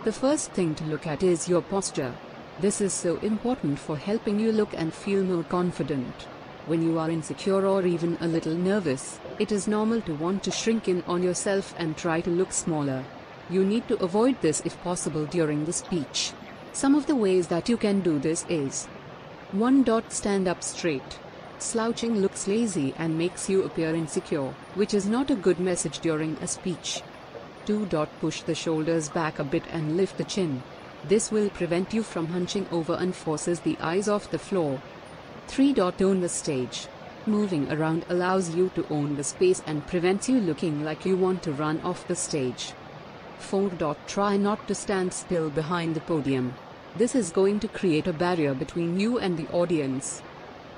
The 0.04 0.12
first 0.12 0.52
thing 0.52 0.74
to 0.76 0.84
look 0.84 1.06
at 1.06 1.22
is 1.22 1.48
your 1.48 1.62
posture. 1.62 2.14
This 2.60 2.82
is 2.82 2.92
so 2.92 3.16
important 3.18 3.78
for 3.78 3.96
helping 3.96 4.38
you 4.38 4.52
look 4.52 4.74
and 4.74 4.92
feel 4.92 5.24
more 5.24 5.44
confident. 5.44 6.26
When 6.66 6.82
you 6.82 6.98
are 6.98 7.10
insecure 7.10 7.64
or 7.66 7.86
even 7.86 8.18
a 8.20 8.28
little 8.28 8.54
nervous, 8.54 9.18
it 9.38 9.50
is 9.50 9.66
normal 9.66 10.02
to 10.02 10.14
want 10.14 10.42
to 10.42 10.50
shrink 10.50 10.88
in 10.88 11.02
on 11.06 11.22
yourself 11.22 11.74
and 11.78 11.96
try 11.96 12.20
to 12.20 12.30
look 12.30 12.52
smaller. 12.52 13.02
You 13.50 13.64
need 13.64 13.88
to 13.88 14.00
avoid 14.00 14.40
this 14.40 14.62
if 14.64 14.80
possible 14.82 15.26
during 15.26 15.64
the 15.64 15.72
speech. 15.72 16.32
Some 16.72 16.94
of 16.94 17.06
the 17.06 17.16
ways 17.16 17.48
that 17.48 17.68
you 17.68 17.76
can 17.76 17.98
do 17.98 18.20
this 18.20 18.46
is 18.48 18.86
1. 19.50 19.82
Dot 19.82 20.12
Stand 20.12 20.46
up 20.46 20.62
straight. 20.62 21.18
Slouching 21.58 22.20
looks 22.20 22.46
lazy 22.46 22.94
and 22.96 23.18
makes 23.18 23.50
you 23.50 23.64
appear 23.64 23.92
insecure, 23.92 24.54
which 24.76 24.94
is 24.94 25.08
not 25.08 25.32
a 25.32 25.34
good 25.34 25.58
message 25.58 25.98
during 25.98 26.36
a 26.36 26.46
speech. 26.46 27.02
2. 27.66 27.86
Dot 27.86 28.08
Push 28.20 28.42
the 28.42 28.54
shoulders 28.54 29.08
back 29.08 29.40
a 29.40 29.44
bit 29.44 29.64
and 29.72 29.96
lift 29.96 30.16
the 30.16 30.22
chin. 30.24 30.62
This 31.08 31.32
will 31.32 31.50
prevent 31.50 31.92
you 31.92 32.04
from 32.04 32.28
hunching 32.28 32.68
over 32.70 32.94
and 32.94 33.16
forces 33.16 33.60
the 33.60 33.76
eyes 33.80 34.06
off 34.06 34.30
the 34.30 34.38
floor. 34.38 34.80
3. 35.48 35.72
Dot 35.72 36.00
Own 36.00 36.20
the 36.20 36.28
stage. 36.28 36.86
Moving 37.26 37.70
around 37.72 38.06
allows 38.08 38.54
you 38.54 38.70
to 38.76 38.86
own 38.90 39.16
the 39.16 39.24
space 39.24 39.60
and 39.66 39.86
prevents 39.88 40.28
you 40.28 40.38
looking 40.38 40.84
like 40.84 41.04
you 41.04 41.16
want 41.16 41.42
to 41.42 41.52
run 41.52 41.80
off 41.80 42.06
the 42.06 42.14
stage. 42.14 42.74
4. 43.40 43.96
Try 44.06 44.36
not 44.36 44.66
to 44.68 44.74
stand 44.74 45.12
still 45.12 45.50
behind 45.50 45.94
the 45.94 46.00
podium. 46.00 46.54
This 46.96 47.14
is 47.14 47.30
going 47.30 47.60
to 47.60 47.68
create 47.68 48.06
a 48.06 48.12
barrier 48.12 48.54
between 48.54 48.98
you 48.98 49.18
and 49.18 49.36
the 49.36 49.48
audience. 49.52 50.22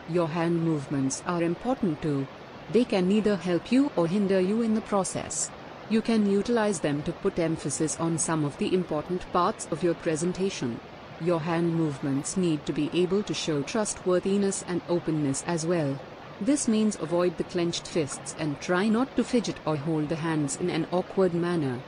Your 0.09 0.29
hand 0.29 0.63
movements 0.63 1.23
are 1.27 1.43
important 1.43 2.03
too. 2.03 2.27
They 2.71 2.85
can 2.85 3.11
either 3.11 3.37
help 3.37 3.73
you 3.73 3.91
or 3.97 4.07
hinder 4.07 4.41
you 4.41 4.63
in 4.63 4.75
the 4.75 4.81
process. 4.81 5.51
You 5.91 6.01
can 6.01 6.31
utilize 6.31 6.81
them 6.81 7.03
to 7.03 7.13
put 7.13 7.39
emphasis 7.39 7.99
on 7.99 8.19
some 8.19 8.45
of 8.45 8.57
the 8.59 8.73
important 8.73 9.31
parts 9.33 9.67
of 9.71 9.83
your 9.83 9.95
presentation. 9.95 10.81
Your 11.21 11.41
hand 11.41 11.75
movements 11.75 12.37
need 12.37 12.65
to 12.67 12.73
be 12.73 12.91
able 12.95 13.23
to 13.25 13.35
show 13.35 13.63
trustworthiness 13.63 14.65
and 14.67 14.81
openness 14.89 15.45
as 15.47 15.67
well. 15.67 15.99
This 16.41 16.67
means 16.67 16.97
avoid 17.01 17.37
the 17.37 17.45
clenched 17.45 17.87
fists 17.87 18.35
and 18.39 18.61
try 18.61 18.89
not 18.89 19.15
to 19.17 19.23
fidget 19.23 19.57
or 19.65 19.77
hold 19.77 20.09
the 20.09 20.17
hands 20.17 20.57
in 20.57 20.71
an 20.71 20.87
awkward 20.91 21.35
manner. 21.35 21.81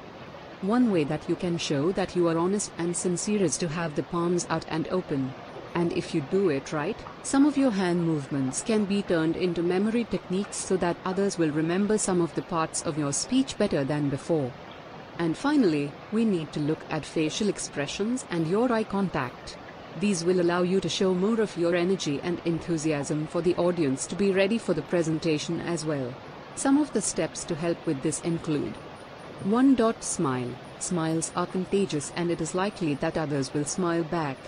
One 0.64 0.90
way 0.90 1.04
that 1.04 1.28
you 1.28 1.36
can 1.36 1.58
show 1.58 1.92
that 1.92 2.16
you 2.16 2.26
are 2.26 2.38
honest 2.38 2.72
and 2.78 2.96
sincere 2.96 3.42
is 3.42 3.58
to 3.58 3.68
have 3.68 3.94
the 3.94 4.02
palms 4.02 4.46
out 4.48 4.64
and 4.70 4.88
open. 4.88 5.34
And 5.74 5.92
if 5.92 6.14
you 6.14 6.22
do 6.22 6.48
it 6.48 6.72
right, 6.72 6.96
some 7.22 7.44
of 7.44 7.58
your 7.58 7.70
hand 7.70 8.06
movements 8.06 8.62
can 8.62 8.86
be 8.86 9.02
turned 9.02 9.36
into 9.36 9.62
memory 9.62 10.04
techniques 10.04 10.56
so 10.56 10.78
that 10.78 10.96
others 11.04 11.36
will 11.36 11.50
remember 11.50 11.98
some 11.98 12.22
of 12.22 12.34
the 12.34 12.40
parts 12.40 12.80
of 12.80 12.96
your 12.96 13.12
speech 13.12 13.58
better 13.58 13.84
than 13.84 14.08
before. 14.08 14.50
And 15.18 15.36
finally, 15.36 15.92
we 16.12 16.24
need 16.24 16.50
to 16.54 16.60
look 16.60 16.80
at 16.88 17.04
facial 17.04 17.50
expressions 17.50 18.24
and 18.30 18.46
your 18.46 18.72
eye 18.72 18.84
contact. 18.84 19.58
These 20.00 20.24
will 20.24 20.40
allow 20.40 20.62
you 20.62 20.80
to 20.80 20.88
show 20.88 21.12
more 21.12 21.42
of 21.42 21.58
your 21.58 21.74
energy 21.74 22.20
and 22.22 22.40
enthusiasm 22.46 23.26
for 23.26 23.42
the 23.42 23.54
audience 23.56 24.06
to 24.06 24.16
be 24.16 24.30
ready 24.30 24.56
for 24.56 24.72
the 24.72 24.80
presentation 24.80 25.60
as 25.60 25.84
well. 25.84 26.14
Some 26.54 26.78
of 26.78 26.90
the 26.94 27.02
steps 27.02 27.44
to 27.44 27.54
help 27.54 27.84
with 27.84 28.00
this 28.00 28.22
include 28.22 28.72
1. 29.44 29.74
dot 29.74 30.02
Smile. 30.02 30.48
Smiles 30.78 31.30
are 31.36 31.46
contagious 31.46 32.10
and 32.16 32.30
it 32.30 32.40
is 32.40 32.54
likely 32.54 32.94
that 32.94 33.18
others 33.18 33.52
will 33.52 33.66
smile 33.66 34.02
back. 34.02 34.38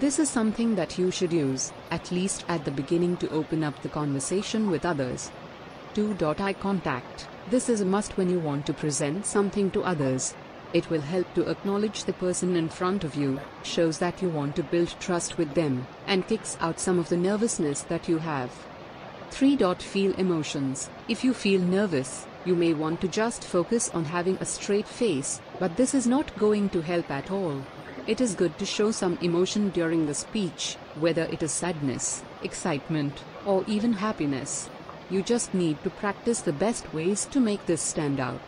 This 0.00 0.18
is 0.18 0.28
something 0.28 0.74
that 0.74 0.98
you 0.98 1.12
should 1.12 1.32
use, 1.32 1.72
at 1.92 2.10
least 2.10 2.44
at 2.48 2.64
the 2.64 2.72
beginning 2.72 3.16
to 3.18 3.30
open 3.30 3.62
up 3.62 3.80
the 3.80 3.88
conversation 3.88 4.68
with 4.68 4.84
others. 4.84 5.30
2. 5.94 6.16
Eye 6.40 6.52
contact. 6.54 7.28
This 7.48 7.68
is 7.68 7.80
a 7.80 7.84
must 7.84 8.16
when 8.16 8.28
you 8.28 8.40
want 8.40 8.66
to 8.66 8.74
present 8.74 9.24
something 9.24 9.70
to 9.70 9.84
others. 9.84 10.34
It 10.72 10.90
will 10.90 11.00
help 11.00 11.32
to 11.34 11.48
acknowledge 11.48 12.02
the 12.02 12.12
person 12.14 12.56
in 12.56 12.68
front 12.68 13.04
of 13.04 13.14
you, 13.14 13.38
shows 13.62 13.98
that 13.98 14.20
you 14.20 14.30
want 14.30 14.56
to 14.56 14.64
build 14.64 14.96
trust 14.98 15.38
with 15.38 15.54
them, 15.54 15.86
and 16.08 16.26
kicks 16.26 16.56
out 16.60 16.80
some 16.80 16.98
of 16.98 17.08
the 17.08 17.16
nervousness 17.16 17.82
that 17.82 18.08
you 18.08 18.18
have. 18.18 18.50
3. 19.30 19.56
Feel 19.74 20.12
emotions. 20.14 20.90
If 21.06 21.22
you 21.22 21.34
feel 21.34 21.60
nervous, 21.60 22.26
you 22.44 22.54
may 22.54 22.72
want 22.72 23.00
to 23.00 23.08
just 23.08 23.44
focus 23.44 23.90
on 23.90 24.04
having 24.04 24.36
a 24.40 24.44
straight 24.44 24.88
face, 24.88 25.40
but 25.58 25.76
this 25.76 25.94
is 25.94 26.06
not 26.06 26.36
going 26.38 26.68
to 26.70 26.80
help 26.80 27.10
at 27.10 27.30
all. 27.30 27.62
It 28.06 28.20
is 28.20 28.34
good 28.34 28.58
to 28.58 28.66
show 28.66 28.90
some 28.90 29.18
emotion 29.20 29.68
during 29.70 30.06
the 30.06 30.14
speech, 30.14 30.76
whether 30.98 31.24
it 31.24 31.42
is 31.42 31.52
sadness, 31.52 32.22
excitement, 32.42 33.22
or 33.44 33.64
even 33.66 33.92
happiness. 33.92 34.70
You 35.10 35.22
just 35.22 35.52
need 35.54 35.82
to 35.84 35.90
practice 35.90 36.40
the 36.40 36.52
best 36.52 36.92
ways 36.94 37.26
to 37.26 37.40
make 37.40 37.66
this 37.66 37.82
stand 37.82 38.20
out. 38.20 38.40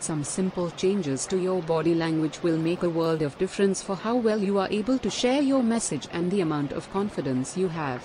Some 0.00 0.22
simple 0.22 0.70
changes 0.70 1.26
to 1.26 1.38
your 1.38 1.60
body 1.60 1.94
language 1.94 2.42
will 2.42 2.56
make 2.56 2.84
a 2.84 2.90
world 2.90 3.20
of 3.20 3.36
difference 3.36 3.82
for 3.82 3.96
how 3.96 4.14
well 4.14 4.38
you 4.38 4.58
are 4.58 4.68
able 4.70 4.98
to 4.98 5.10
share 5.10 5.42
your 5.42 5.62
message 5.62 6.06
and 6.12 6.30
the 6.30 6.40
amount 6.40 6.72
of 6.72 6.90
confidence 6.92 7.56
you 7.56 7.68
have. 7.68 8.02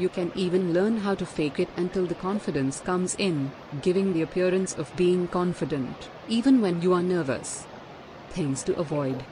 You 0.00 0.08
can 0.08 0.32
even 0.34 0.72
learn 0.72 0.96
how 0.96 1.14
to 1.16 1.26
fake 1.26 1.60
it 1.60 1.68
until 1.76 2.06
the 2.06 2.14
confidence 2.14 2.80
comes 2.80 3.14
in, 3.16 3.52
giving 3.82 4.14
the 4.14 4.22
appearance 4.22 4.74
of 4.74 4.96
being 4.96 5.28
confident, 5.28 6.08
even 6.26 6.62
when 6.62 6.80
you 6.80 6.94
are 6.94 7.02
nervous. 7.02 7.66
Things 8.30 8.62
to 8.62 8.74
avoid. 8.78 9.22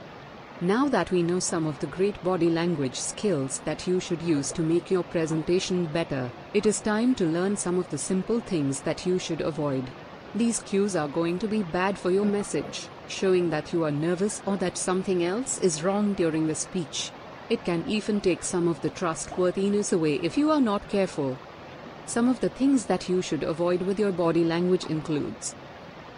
Now 0.61 0.87
that 0.89 1.11
we 1.11 1.23
know 1.23 1.39
some 1.39 1.67
of 1.67 1.79
the 1.79 1.87
great 1.87 2.23
body 2.23 2.51
language 2.51 2.97
skills 2.97 3.61
that 3.61 3.87
you 3.87 3.99
should 3.99 4.21
use 4.21 4.53
to 4.53 4.61
make 4.61 4.91
your 4.91 5.05
presentation 5.05 5.87
better, 5.87 6.31
it 6.53 6.67
is 6.67 6.83
time 6.83 7.15
to 7.15 7.25
learn 7.25 7.57
some 7.57 7.79
of 7.79 7.89
the 7.89 7.97
simple 7.97 8.39
things 8.39 8.83
that 8.83 9.07
you 9.07 9.19
should 9.19 9.41
avoid. 9.41 9.85
These 10.35 10.61
cues 10.61 10.97
are 10.97 11.09
going 11.09 11.39
to 11.39 11.49
be 11.49 11.63
bad 11.63 11.99
for 11.99 12.11
your 12.11 12.27
message, 12.27 12.89
showing 13.09 13.49
that 13.49 13.73
you 13.73 13.85
are 13.85 13.91
nervous 13.91 14.43
or 14.45 14.59
that 14.59 14.77
something 14.77 15.25
else 15.25 15.59
is 15.63 15.83
wrong 15.83 16.13
during 16.13 16.47
the 16.47 16.55
speech. 16.55 17.11
It 17.51 17.65
can 17.65 17.85
even 17.89 18.21
take 18.21 18.43
some 18.43 18.69
of 18.69 18.83
the 18.83 18.91
trustworthiness 18.91 19.93
away 19.93 20.21
if 20.23 20.37
you 20.37 20.51
are 20.51 20.61
not 20.61 20.89
careful. 20.91 21.39
Some 22.05 22.29
of 22.29 22.41
the 22.41 22.49
things 22.51 22.87
that 22.87 23.09
you 23.09 23.23
should 23.23 23.43
avoid 23.43 23.83
with 23.83 23.99
your 23.99 24.13
body 24.13 24.45
language 24.45 24.85
includes 24.85 25.55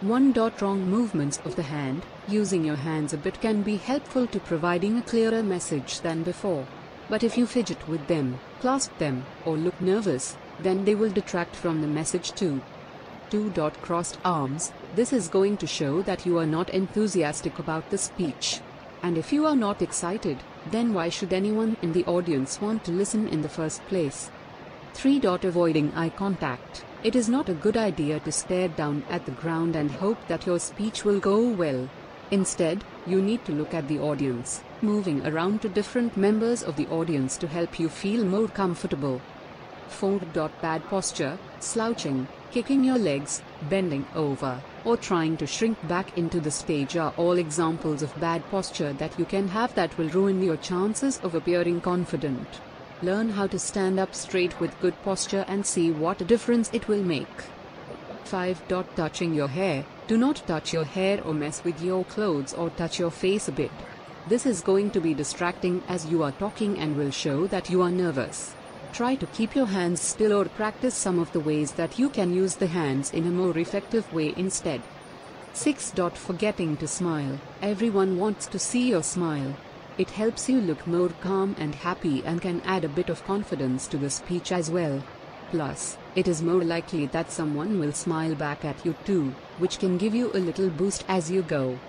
1. 0.01 0.33
Wrong 0.59 0.89
movements 0.89 1.39
of 1.45 1.55
the 1.55 1.63
hand. 1.63 2.03
Using 2.27 2.65
your 2.65 2.75
hands 2.75 3.13
a 3.13 3.17
bit 3.17 3.39
can 3.39 3.61
be 3.61 3.77
helpful 3.77 4.27
to 4.27 4.39
providing 4.39 4.97
a 4.97 5.01
clearer 5.03 5.43
message 5.43 6.01
than 6.01 6.23
before. 6.23 6.65
But 7.07 7.23
if 7.23 7.37
you 7.37 7.45
fidget 7.45 7.87
with 7.87 8.07
them, 8.07 8.39
clasp 8.59 8.97
them, 8.97 9.25
or 9.45 9.55
look 9.57 9.79
nervous, 9.79 10.35
then 10.59 10.85
they 10.85 10.95
will 10.95 11.11
detract 11.11 11.55
from 11.55 11.81
the 11.81 11.87
message 11.87 12.31
too. 12.31 12.61
2. 13.29 13.51
Crossed 13.81 14.17
arms. 14.25 14.73
This 14.95 15.13
is 15.13 15.27
going 15.27 15.57
to 15.57 15.67
show 15.67 16.01
that 16.01 16.25
you 16.25 16.37
are 16.37 16.45
not 16.45 16.69
enthusiastic 16.71 17.59
about 17.59 17.89
the 17.89 17.97
speech. 17.97 18.59
And 19.03 19.17
if 19.17 19.31
you 19.31 19.45
are 19.45 19.55
not 19.55 19.81
excited, 19.81 20.37
then 20.69 20.93
why 20.93 21.09
should 21.09 21.33
anyone 21.33 21.77
in 21.81 21.93
the 21.93 22.05
audience 22.05 22.61
want 22.61 22.83
to 22.83 22.91
listen 22.91 23.27
in 23.27 23.41
the 23.41 23.49
first 23.49 23.81
place? 23.85 24.29
3. 24.93 25.21
Avoiding 25.23 25.91
eye 25.95 26.09
contact. 26.09 26.85
It 27.03 27.15
is 27.15 27.27
not 27.27 27.49
a 27.49 27.55
good 27.55 27.77
idea 27.77 28.19
to 28.19 28.31
stare 28.31 28.67
down 28.67 29.03
at 29.09 29.25
the 29.25 29.31
ground 29.31 29.75
and 29.75 29.89
hope 29.89 30.19
that 30.27 30.45
your 30.45 30.59
speech 30.59 31.03
will 31.03 31.19
go 31.19 31.49
well. 31.49 31.89
Instead, 32.29 32.83
you 33.07 33.21
need 33.21 33.43
to 33.45 33.51
look 33.51 33.73
at 33.73 33.87
the 33.87 33.99
audience, 33.99 34.61
moving 34.81 35.25
around 35.25 35.61
to 35.61 35.69
different 35.69 36.15
members 36.15 36.61
of 36.61 36.75
the 36.75 36.87
audience 36.87 37.37
to 37.37 37.47
help 37.47 37.79
you 37.79 37.89
feel 37.89 38.23
more 38.23 38.47
comfortable. 38.47 39.19
4. 39.87 40.19
Bad 40.61 40.83
posture, 40.85 41.37
slouching, 41.59 42.27
kicking 42.51 42.83
your 42.83 42.97
legs, 42.97 43.41
bending 43.69 44.05
over, 44.15 44.61
or 44.85 44.97
trying 44.97 45.37
to 45.37 45.47
shrink 45.47 45.77
back 45.87 46.17
into 46.17 46.39
the 46.39 46.51
stage 46.51 46.97
are 46.97 47.13
all 47.17 47.37
examples 47.37 48.01
of 48.01 48.19
bad 48.19 48.43
posture 48.49 48.93
that 48.93 49.17
you 49.19 49.25
can 49.25 49.47
have 49.47 49.73
that 49.75 49.97
will 49.97 50.09
ruin 50.09 50.41
your 50.41 50.57
chances 50.57 51.19
of 51.23 51.35
appearing 51.35 51.81
confident. 51.81 52.47
Learn 53.01 53.29
how 53.29 53.47
to 53.47 53.57
stand 53.57 53.99
up 53.99 54.13
straight 54.13 54.59
with 54.59 54.79
good 54.79 54.93
posture 55.03 55.45
and 55.47 55.65
see 55.65 55.91
what 55.91 56.21
a 56.21 56.25
difference 56.25 56.69
it 56.71 56.87
will 56.87 57.03
make. 57.03 57.27
5. 58.25 58.67
dot 58.67 58.95
Touching 58.95 59.33
your 59.33 59.47
hair. 59.47 59.85
Do 60.07 60.17
not 60.17 60.43
touch 60.47 60.71
your 60.71 60.85
hair 60.85 61.21
or 61.23 61.33
mess 61.33 61.63
with 61.63 61.81
your 61.81 62.05
clothes 62.05 62.53
or 62.53 62.69
touch 62.69 62.99
your 62.99 63.11
face 63.11 63.47
a 63.47 63.51
bit. 63.51 63.71
This 64.27 64.45
is 64.45 64.61
going 64.61 64.91
to 64.91 65.01
be 65.01 65.13
distracting 65.13 65.81
as 65.87 66.05
you 66.05 66.21
are 66.21 66.31
talking 66.31 66.77
and 66.77 66.95
will 66.95 67.11
show 67.11 67.47
that 67.47 67.69
you 67.69 67.81
are 67.81 67.91
nervous. 67.91 68.53
Try 68.93 69.15
to 69.15 69.25
keep 69.27 69.55
your 69.55 69.67
hands 69.67 70.01
still 70.01 70.33
or 70.33 70.45
practice 70.45 70.93
some 70.93 71.17
of 71.17 71.31
the 71.31 71.39
ways 71.39 71.71
that 71.73 71.97
you 71.97 72.09
can 72.09 72.33
use 72.33 72.55
the 72.55 72.67
hands 72.67 73.11
in 73.11 73.25
a 73.25 73.31
more 73.31 73.57
effective 73.57 74.11
way 74.13 74.33
instead. 74.35 74.81
6. 75.53 75.93
Forgetting 76.15 76.77
to 76.77 76.87
smile. 76.87 77.39
Everyone 77.61 78.17
wants 78.17 78.47
to 78.47 78.59
see 78.59 78.89
your 78.89 79.03
smile. 79.03 79.55
It 79.97 80.09
helps 80.11 80.49
you 80.49 80.59
look 80.59 80.85
more 80.85 81.09
calm 81.21 81.55
and 81.57 81.73
happy 81.73 82.21
and 82.25 82.41
can 82.41 82.61
add 82.61 82.83
a 82.83 82.89
bit 82.89 83.09
of 83.09 83.23
confidence 83.25 83.87
to 83.87 83.97
the 83.97 84.09
speech 84.09 84.51
as 84.51 84.69
well. 84.69 85.01
Plus, 85.51 85.97
it 86.15 86.27
is 86.27 86.41
more 86.41 86.63
likely 86.63 87.05
that 87.07 87.31
someone 87.31 87.79
will 87.79 87.93
smile 87.93 88.35
back 88.35 88.63
at 88.65 88.85
you 88.85 88.95
too, 89.05 89.33
which 89.57 89.79
can 89.79 89.97
give 89.97 90.13
you 90.13 90.31
a 90.33 90.39
little 90.39 90.69
boost 90.69 91.05
as 91.07 91.31
you 91.31 91.43
go. 91.43 91.79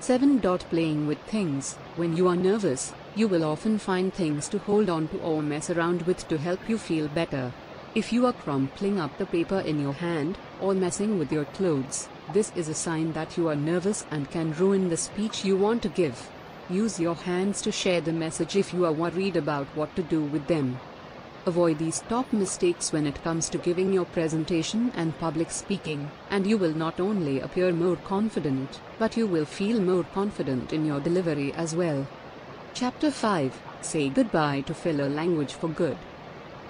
7. 0.00 0.40
Playing 0.40 1.06
with 1.06 1.18
things. 1.22 1.74
When 1.96 2.16
you 2.16 2.28
are 2.28 2.36
nervous, 2.36 2.92
you 3.16 3.26
will 3.26 3.44
often 3.44 3.78
find 3.78 4.12
things 4.12 4.46
to 4.46 4.58
hold 4.58 4.90
on 4.90 5.08
to 5.08 5.18
or 5.20 5.42
mess 5.42 5.70
around 5.70 6.02
with 6.02 6.28
to 6.28 6.36
help 6.36 6.68
you 6.68 6.76
feel 6.76 7.08
better. 7.08 7.50
If 7.94 8.12
you 8.12 8.26
are 8.26 8.34
crumpling 8.34 9.00
up 9.00 9.16
the 9.16 9.24
paper 9.24 9.60
in 9.60 9.80
your 9.80 9.94
hand, 9.94 10.36
or 10.60 10.74
messing 10.74 11.18
with 11.18 11.32
your 11.32 11.46
clothes, 11.46 12.10
this 12.34 12.52
is 12.54 12.68
a 12.68 12.74
sign 12.74 13.14
that 13.14 13.38
you 13.38 13.48
are 13.48 13.56
nervous 13.56 14.04
and 14.10 14.30
can 14.30 14.52
ruin 14.52 14.90
the 14.90 14.98
speech 14.98 15.46
you 15.46 15.56
want 15.56 15.82
to 15.84 15.88
give. 15.88 16.28
Use 16.68 17.00
your 17.00 17.14
hands 17.14 17.62
to 17.62 17.72
share 17.72 18.02
the 18.02 18.12
message 18.12 18.54
if 18.54 18.74
you 18.74 18.84
are 18.84 18.92
worried 18.92 19.36
about 19.36 19.66
what 19.74 19.96
to 19.96 20.02
do 20.02 20.20
with 20.20 20.46
them. 20.46 20.78
Avoid 21.46 21.78
these 21.78 22.00
top 22.10 22.30
mistakes 22.34 22.92
when 22.92 23.06
it 23.06 23.22
comes 23.22 23.48
to 23.48 23.56
giving 23.56 23.94
your 23.94 24.04
presentation 24.04 24.92
and 24.94 25.18
public 25.18 25.50
speaking, 25.50 26.10
and 26.28 26.46
you 26.46 26.58
will 26.58 26.74
not 26.74 27.00
only 27.00 27.40
appear 27.40 27.72
more 27.72 27.96
confident, 27.96 28.80
but 28.98 29.16
you 29.16 29.26
will 29.26 29.46
feel 29.46 29.80
more 29.80 30.04
confident 30.12 30.74
in 30.74 30.84
your 30.84 31.00
delivery 31.00 31.54
as 31.54 31.74
well. 31.74 32.06
Chapter 32.78 33.10
5 33.10 33.58
Say 33.80 34.10
Goodbye 34.10 34.60
to 34.66 34.74
Filler 34.74 35.08
Language 35.08 35.54
for 35.54 35.68
Good. 35.68 35.96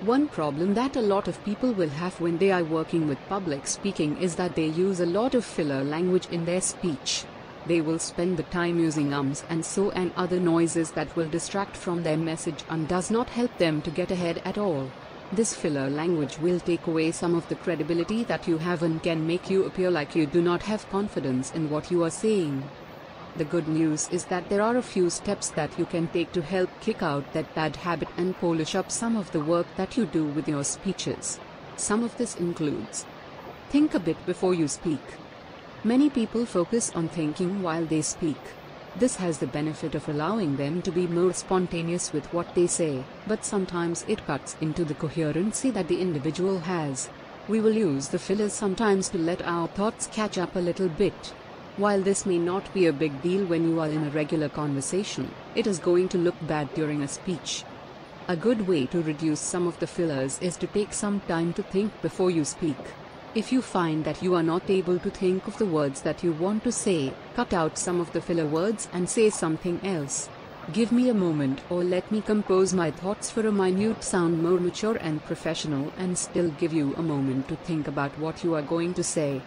One 0.03 0.29
problem 0.29 0.75
that 0.75 0.95
a 0.95 1.01
lot 1.01 1.27
of 1.27 1.45
people 1.45 1.73
will 1.73 1.89
have 1.89 2.21
when 2.21 2.39
they 2.39 2.53
are 2.53 2.63
working 2.63 3.09
with 3.09 3.19
public 3.29 3.67
speaking 3.67 4.17
is 4.19 4.37
that 4.37 4.55
they 4.55 4.67
use 4.67 5.01
a 5.01 5.05
lot 5.05 5.35
of 5.35 5.45
filler 5.45 5.83
language 5.83 6.29
in 6.31 6.45
their 6.45 6.61
speech. 6.61 7.25
They 7.67 7.81
will 7.81 7.99
spend 7.99 8.37
the 8.37 8.45
time 8.45 8.79
using 8.79 9.13
ums 9.13 9.43
and 9.49 9.65
so 9.65 9.91
and 9.91 10.13
other 10.17 10.39
noises 10.39 10.93
that 10.93 11.17
will 11.17 11.29
distract 11.29 11.77
from 11.77 12.05
their 12.05 12.17
message 12.17 12.63
and 12.71 12.87
does 12.87 13.11
not 13.11 13.31
help 13.31 13.59
them 13.59 13.83
to 13.83 13.91
get 13.91 14.13
ahead 14.13 14.41
at 14.45 14.59
all. 14.59 14.89
This 15.33 15.57
filler 15.57 15.91
language 15.91 16.39
will 16.39 16.61
take 16.61 16.87
away 16.87 17.11
some 17.11 17.35
of 17.35 17.49
the 17.49 17.57
credibility 17.57 18.23
that 18.23 18.47
you 18.47 18.59
have 18.59 18.85
and 18.85 19.03
can 19.03 19.27
make 19.27 19.51
you 19.51 19.65
appear 19.65 19.91
like 19.91 20.15
you 20.15 20.27
do 20.27 20.41
not 20.41 20.63
have 20.63 20.89
confidence 20.89 21.51
in 21.51 21.69
what 21.69 21.91
you 21.91 22.05
are 22.05 22.11
saying. 22.11 22.63
The 23.39 23.45
good 23.45 23.69
news 23.69 24.09
is 24.11 24.25
that 24.27 24.49
there 24.49 24.63
are 24.63 24.77
a 24.79 24.83
few 24.83 25.11
steps 25.11 25.51
that 25.51 25.79
you 25.79 25.85
can 25.85 26.09
take 26.09 26.33
to 26.33 26.41
help 26.41 26.71
kick 26.81 27.03
out 27.03 27.35
that 27.35 27.55
bad 27.55 27.77
habit 27.77 28.09
and 28.17 28.35
polish 28.39 28.75
up 28.75 28.91
some 28.91 29.15
of 29.15 29.31
the 29.33 29.41
work 29.41 29.67
that 29.77 29.95
you 29.99 30.07
do 30.07 30.25
with 30.25 30.49
your 30.49 30.65
speeches. 30.65 31.39
Some 31.77 32.03
of 32.03 32.17
this 32.17 32.37
includes 32.37 33.05
Think 33.69 33.95
a 33.95 34.01
bit 34.01 34.25
before 34.25 34.55
you 34.55 34.69
speak. 34.69 35.03
Many 35.85 36.09
people 36.09 36.47
focus 36.47 36.91
on 36.95 37.09
thinking 37.09 37.63
while 37.63 37.85
they 37.85 38.01
speak. 38.01 38.39
This 38.97 39.17
has 39.17 39.37
the 39.37 39.47
benefit 39.47 39.95
of 39.95 40.09
allowing 40.09 40.57
them 40.57 40.81
to 40.81 40.91
be 40.91 41.07
more 41.07 41.35
spontaneous 41.35 42.15
with 42.15 42.33
what 42.33 42.55
they 42.55 42.67
say, 42.67 43.05
but 43.27 43.45
sometimes 43.45 44.07
it 44.09 44.25
cuts 44.27 44.57
into 44.63 44.83
the 44.83 44.95
coherency 44.95 45.71
that 45.73 45.89
the 45.89 46.01
individual 46.01 46.61
has. 46.61 47.11
We 47.49 47.61
will 47.61 47.75
use 47.75 48.09
the 48.09 48.19
fillers 48.19 48.55
sometimes 48.55 49.11
to 49.11 49.19
let 49.19 49.43
our 49.43 49.69
thoughts 49.69 50.07
catch 50.11 50.39
up 50.39 50.57
a 50.57 50.61
little 50.61 50.89
bit. 50.89 51.35
While 51.79 52.01
this 52.01 52.25
may 52.25 52.39
not 52.39 52.73
be 52.73 52.87
a 52.87 52.93
big 52.93 53.21
deal 53.21 53.45
when 53.45 53.69
you 53.69 53.81
are 53.81 53.89
in 53.89 54.07
a 54.07 54.11
regular 54.11 54.49
conversation, 54.49 55.31
it 55.55 55.67
is 55.67 55.79
going 55.79 56.09
to 56.09 56.17
look 56.17 56.35
bad 56.47 56.73
during 56.73 57.03
a 57.03 57.09
speech. 57.09 57.65
A 58.29 58.35
good 58.35 58.67
way 58.67 58.87
to 58.87 59.03
reduce 59.03 59.41
some 59.41 59.67
of 59.67 59.79
the 59.79 59.87
fillers 59.87 60.39
is 60.41 60.57
to 60.57 60.67
take 60.67 60.95
some 60.95 61.21
time 61.29 61.53
to 61.53 61.63
think 61.63 61.93
before 62.01 62.31
you 62.31 62.47
speak. 62.47 62.79
If 63.35 63.53
you 63.53 63.61
find 63.61 64.07
that 64.07 64.23
you 64.23 64.35
are 64.35 64.43
not 64.43 64.71
able 64.71 64.99
to 64.99 65.11
think 65.11 65.47
of 65.47 65.59
the 65.59 65.67
words 65.67 66.01
that 66.01 66.25
you 66.25 66.33
want 66.33 66.65
to 66.65 66.73
say, 66.73 67.13
cut 67.35 67.53
out 67.53 67.77
some 67.77 68.01
of 68.01 68.11
the 68.15 68.23
filler 68.23 68.47
words 68.47 68.89
and 68.95 69.07
say 69.07 69.29
something 69.29 69.79
else. 69.85 70.31
Give 70.73 70.91
me 70.91 71.11
a 71.11 71.15
moment 71.15 71.61
or 71.69 71.85
let 71.85 72.11
me 72.11 72.23
compose 72.23 72.73
my 72.73 72.91
thoughts 72.91 73.31
for 73.31 73.47
a 73.47 73.53
minute 73.53 74.03
sound 74.03 74.43
more 74.43 74.59
mature 74.59 74.97
and 74.97 75.23
professional 75.27 75.93
and 75.99 76.17
still 76.17 76.49
give 76.53 76.73
you 76.73 76.95
a 76.97 77.03
moment 77.03 77.49
to 77.49 77.57
think 77.57 77.87
about 77.87 78.19
what 78.19 78.43
you 78.43 78.55
are 78.55 78.63
going 78.63 78.95
to 78.95 79.05
say. 79.05 79.43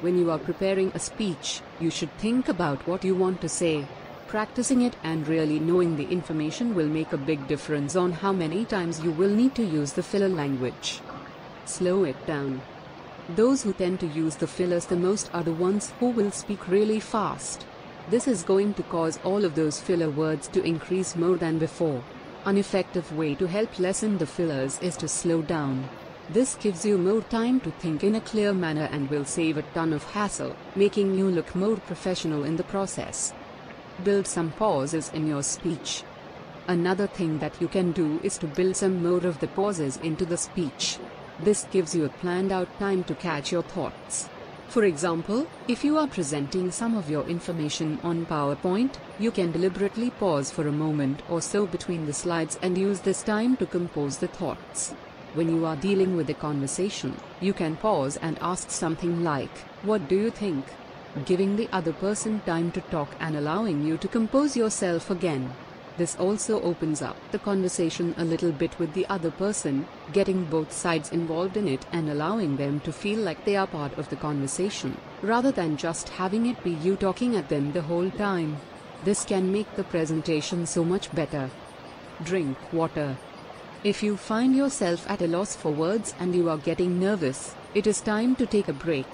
When 0.00 0.16
you 0.16 0.30
are 0.30 0.38
preparing 0.38 0.92
a 0.94 1.00
speech, 1.00 1.60
you 1.80 1.90
should 1.90 2.12
think 2.18 2.48
about 2.48 2.86
what 2.86 3.02
you 3.02 3.16
want 3.16 3.40
to 3.40 3.48
say. 3.48 3.84
Practicing 4.28 4.82
it 4.82 4.94
and 5.02 5.26
really 5.26 5.58
knowing 5.58 5.96
the 5.96 6.08
information 6.08 6.76
will 6.76 6.86
make 6.86 7.12
a 7.12 7.16
big 7.16 7.48
difference 7.48 7.96
on 7.96 8.12
how 8.12 8.32
many 8.32 8.64
times 8.64 9.00
you 9.00 9.10
will 9.10 9.30
need 9.30 9.56
to 9.56 9.64
use 9.64 9.94
the 9.94 10.02
filler 10.04 10.28
language. 10.28 11.00
Slow 11.64 12.04
it 12.04 12.26
down. 12.28 12.60
Those 13.34 13.62
who 13.62 13.72
tend 13.72 13.98
to 13.98 14.06
use 14.06 14.36
the 14.36 14.46
fillers 14.46 14.86
the 14.86 14.94
most 14.94 15.30
are 15.34 15.42
the 15.42 15.52
ones 15.52 15.92
who 15.98 16.10
will 16.10 16.30
speak 16.30 16.68
really 16.68 17.00
fast. 17.00 17.66
This 18.08 18.28
is 18.28 18.44
going 18.44 18.74
to 18.74 18.84
cause 18.84 19.18
all 19.24 19.44
of 19.44 19.56
those 19.56 19.80
filler 19.80 20.10
words 20.10 20.46
to 20.48 20.62
increase 20.62 21.16
more 21.16 21.36
than 21.36 21.58
before. 21.58 22.04
An 22.44 22.56
effective 22.56 23.12
way 23.16 23.34
to 23.34 23.48
help 23.48 23.80
lessen 23.80 24.18
the 24.18 24.26
fillers 24.26 24.78
is 24.78 24.96
to 24.98 25.08
slow 25.08 25.42
down. 25.42 25.88
This 26.30 26.56
gives 26.56 26.84
you 26.84 26.98
more 26.98 27.22
time 27.22 27.58
to 27.60 27.70
think 27.70 28.04
in 28.04 28.14
a 28.14 28.20
clear 28.20 28.52
manner 28.52 28.86
and 28.92 29.08
will 29.08 29.24
save 29.24 29.56
a 29.56 29.62
ton 29.62 29.94
of 29.94 30.04
hassle, 30.04 30.54
making 30.76 31.14
you 31.14 31.30
look 31.30 31.54
more 31.54 31.76
professional 31.76 32.44
in 32.44 32.56
the 32.56 32.64
process. 32.64 33.32
Build 34.04 34.26
some 34.26 34.52
pauses 34.52 35.10
in 35.14 35.26
your 35.26 35.42
speech. 35.42 36.02
Another 36.66 37.06
thing 37.06 37.38
that 37.38 37.58
you 37.62 37.66
can 37.66 37.92
do 37.92 38.20
is 38.22 38.36
to 38.38 38.46
build 38.46 38.76
some 38.76 39.02
more 39.02 39.26
of 39.26 39.40
the 39.40 39.48
pauses 39.48 39.96
into 40.02 40.26
the 40.26 40.36
speech. 40.36 40.98
This 41.40 41.66
gives 41.70 41.94
you 41.94 42.04
a 42.04 42.10
planned 42.10 42.52
out 42.52 42.78
time 42.78 43.04
to 43.04 43.14
catch 43.14 43.50
your 43.50 43.62
thoughts. 43.62 44.28
For 44.68 44.84
example, 44.84 45.46
if 45.66 45.82
you 45.82 45.96
are 45.96 46.06
presenting 46.06 46.70
some 46.70 46.94
of 46.94 47.08
your 47.08 47.26
information 47.26 47.98
on 48.02 48.26
PowerPoint, 48.26 48.96
you 49.18 49.30
can 49.30 49.50
deliberately 49.50 50.10
pause 50.10 50.50
for 50.50 50.68
a 50.68 50.72
moment 50.72 51.22
or 51.30 51.40
so 51.40 51.64
between 51.66 52.04
the 52.04 52.12
slides 52.12 52.58
and 52.60 52.76
use 52.76 53.00
this 53.00 53.22
time 53.22 53.56
to 53.56 53.64
compose 53.64 54.18
the 54.18 54.28
thoughts. 54.28 54.94
When 55.38 55.54
you 55.54 55.66
are 55.66 55.76
dealing 55.76 56.16
with 56.16 56.28
a 56.30 56.34
conversation, 56.34 57.14
you 57.40 57.52
can 57.52 57.76
pause 57.76 58.16
and 58.16 58.36
ask 58.40 58.72
something 58.72 59.22
like, 59.22 59.56
What 59.84 60.08
do 60.08 60.16
you 60.16 60.30
think? 60.30 60.64
Giving 61.26 61.54
the 61.54 61.68
other 61.72 61.92
person 61.92 62.40
time 62.40 62.72
to 62.72 62.80
talk 62.80 63.14
and 63.20 63.36
allowing 63.36 63.86
you 63.86 63.98
to 63.98 64.08
compose 64.08 64.56
yourself 64.56 65.12
again. 65.12 65.48
This 65.96 66.16
also 66.16 66.60
opens 66.62 67.02
up 67.02 67.16
the 67.30 67.38
conversation 67.38 68.16
a 68.18 68.24
little 68.24 68.50
bit 68.50 68.76
with 68.80 68.92
the 68.94 69.06
other 69.08 69.30
person, 69.30 69.86
getting 70.12 70.42
both 70.46 70.72
sides 70.72 71.12
involved 71.12 71.56
in 71.56 71.68
it 71.68 71.86
and 71.92 72.10
allowing 72.10 72.56
them 72.56 72.80
to 72.80 72.92
feel 72.92 73.20
like 73.20 73.44
they 73.44 73.54
are 73.54 73.68
part 73.68 73.96
of 73.96 74.10
the 74.10 74.16
conversation, 74.16 74.96
rather 75.22 75.52
than 75.52 75.76
just 75.76 76.08
having 76.08 76.46
it 76.46 76.64
be 76.64 76.72
you 76.72 76.96
talking 76.96 77.36
at 77.36 77.48
them 77.48 77.70
the 77.70 77.82
whole 77.82 78.10
time. 78.10 78.58
This 79.04 79.24
can 79.24 79.52
make 79.52 79.72
the 79.76 79.84
presentation 79.84 80.66
so 80.66 80.82
much 80.82 81.14
better. 81.14 81.48
Drink 82.24 82.56
water. 82.72 83.16
If 83.84 84.02
you 84.02 84.16
find 84.16 84.56
yourself 84.56 85.08
at 85.08 85.22
a 85.22 85.28
loss 85.28 85.54
for 85.54 85.70
words 85.70 86.12
and 86.18 86.34
you 86.34 86.50
are 86.50 86.58
getting 86.58 86.98
nervous, 86.98 87.54
it 87.74 87.86
is 87.86 88.00
time 88.00 88.34
to 88.34 88.44
take 88.44 88.66
a 88.66 88.72
break. 88.72 89.06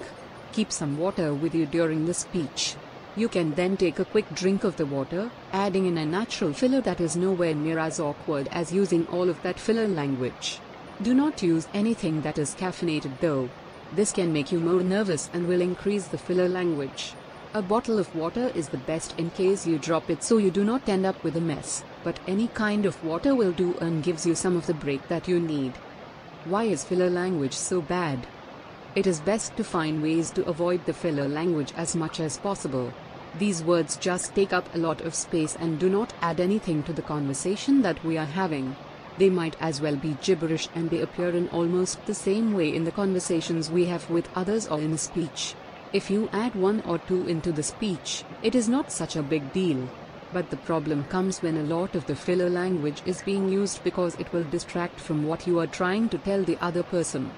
Keep 0.53 0.71
some 0.71 0.97
water 0.97 1.35
with 1.35 1.53
you 1.53 1.67
during 1.67 2.07
the 2.07 2.15
speech. 2.15 2.75
You 3.15 3.29
can 3.29 3.53
then 3.53 3.77
take 3.77 3.99
a 3.99 4.05
quick 4.05 4.25
drink 4.33 4.63
of 4.63 4.77
the 4.77 4.87
water, 4.87 5.29
adding 5.53 5.85
in 5.85 5.99
a 5.99 6.05
natural 6.05 6.51
filler 6.51 6.81
that 6.81 6.99
is 6.99 7.15
nowhere 7.15 7.53
near 7.53 7.77
as 7.77 7.99
awkward 7.99 8.47
as 8.51 8.73
using 8.73 9.05
all 9.07 9.29
of 9.29 9.39
that 9.43 9.59
filler 9.59 9.87
language. 9.87 10.57
Do 10.99 11.13
not 11.13 11.43
use 11.43 11.67
anything 11.71 12.21
that 12.21 12.39
is 12.39 12.55
caffeinated 12.55 13.19
though. 13.19 13.51
This 13.93 14.11
can 14.11 14.33
make 14.33 14.51
you 14.51 14.59
more 14.59 14.81
nervous 14.81 15.29
and 15.31 15.47
will 15.47 15.61
increase 15.61 16.07
the 16.07 16.17
filler 16.17 16.49
language. 16.49 17.13
A 17.55 17.61
bottle 17.61 17.99
of 17.99 18.13
water 18.13 18.51
is 18.53 18.67
the 18.67 18.79
best 18.79 19.17
in 19.17 19.29
case 19.29 19.65
you 19.65 19.77
drop 19.77 20.09
it 20.09 20.21
so 20.21 20.35
you 20.35 20.51
do 20.51 20.65
not 20.65 20.89
end 20.89 21.05
up 21.05 21.23
with 21.23 21.37
a 21.37 21.39
mess, 21.39 21.85
but 22.03 22.19
any 22.27 22.49
kind 22.49 22.85
of 22.85 23.01
water 23.01 23.33
will 23.33 23.53
do 23.53 23.75
and 23.75 24.03
gives 24.03 24.25
you 24.25 24.35
some 24.35 24.57
of 24.57 24.67
the 24.67 24.73
break 24.73 25.07
that 25.07 25.29
you 25.29 25.39
need. 25.39 25.71
Why 26.43 26.65
is 26.65 26.83
filler 26.83 27.09
language 27.09 27.53
so 27.53 27.81
bad? 27.81 28.27
It 28.93 29.07
is 29.07 29.21
best 29.21 29.55
to 29.55 29.63
find 29.63 30.03
ways 30.03 30.31
to 30.31 30.45
avoid 30.45 30.85
the 30.85 30.91
filler 30.91 31.29
language 31.29 31.71
as 31.77 31.95
much 31.95 32.19
as 32.19 32.35
possible. 32.35 32.91
These 33.39 33.63
words 33.63 33.95
just 33.95 34.35
take 34.35 34.51
up 34.51 34.67
a 34.75 34.77
lot 34.77 34.99
of 34.99 35.15
space 35.15 35.55
and 35.55 35.79
do 35.79 35.89
not 35.89 36.11
add 36.21 36.41
anything 36.41 36.83
to 36.83 36.91
the 36.91 37.01
conversation 37.01 37.83
that 37.83 38.03
we 38.03 38.17
are 38.17 38.25
having. 38.25 38.75
They 39.17 39.29
might 39.29 39.55
as 39.61 39.79
well 39.79 39.95
be 39.95 40.17
gibberish 40.21 40.67
and 40.75 40.89
they 40.89 40.99
appear 40.99 41.29
in 41.29 41.47
almost 41.53 42.05
the 42.05 42.13
same 42.13 42.53
way 42.53 42.75
in 42.75 42.83
the 42.83 42.91
conversations 42.91 43.71
we 43.71 43.85
have 43.85 44.09
with 44.09 44.27
others 44.35 44.67
or 44.67 44.81
in 44.81 44.91
a 44.91 44.97
speech. 44.97 45.55
If 45.95 46.09
you 46.09 46.27
add 46.33 46.53
one 46.55 46.81
or 46.81 46.97
two 46.97 47.25
into 47.25 47.53
the 47.53 47.63
speech, 47.63 48.25
it 48.43 48.53
is 48.53 48.67
not 48.67 48.91
such 48.91 49.15
a 49.15 49.23
big 49.23 49.53
deal. 49.53 49.87
But 50.33 50.49
the 50.49 50.57
problem 50.57 51.05
comes 51.05 51.41
when 51.41 51.55
a 51.55 51.63
lot 51.63 51.95
of 51.95 52.05
the 52.05 52.17
filler 52.17 52.49
language 52.49 53.01
is 53.05 53.21
being 53.21 53.47
used 53.47 53.81
because 53.81 54.15
it 54.15 54.33
will 54.33 54.43
distract 54.43 54.99
from 54.99 55.25
what 55.25 55.47
you 55.47 55.57
are 55.57 55.67
trying 55.67 56.09
to 56.09 56.17
tell 56.17 56.43
the 56.43 56.57
other 56.59 56.83
person. 56.83 57.31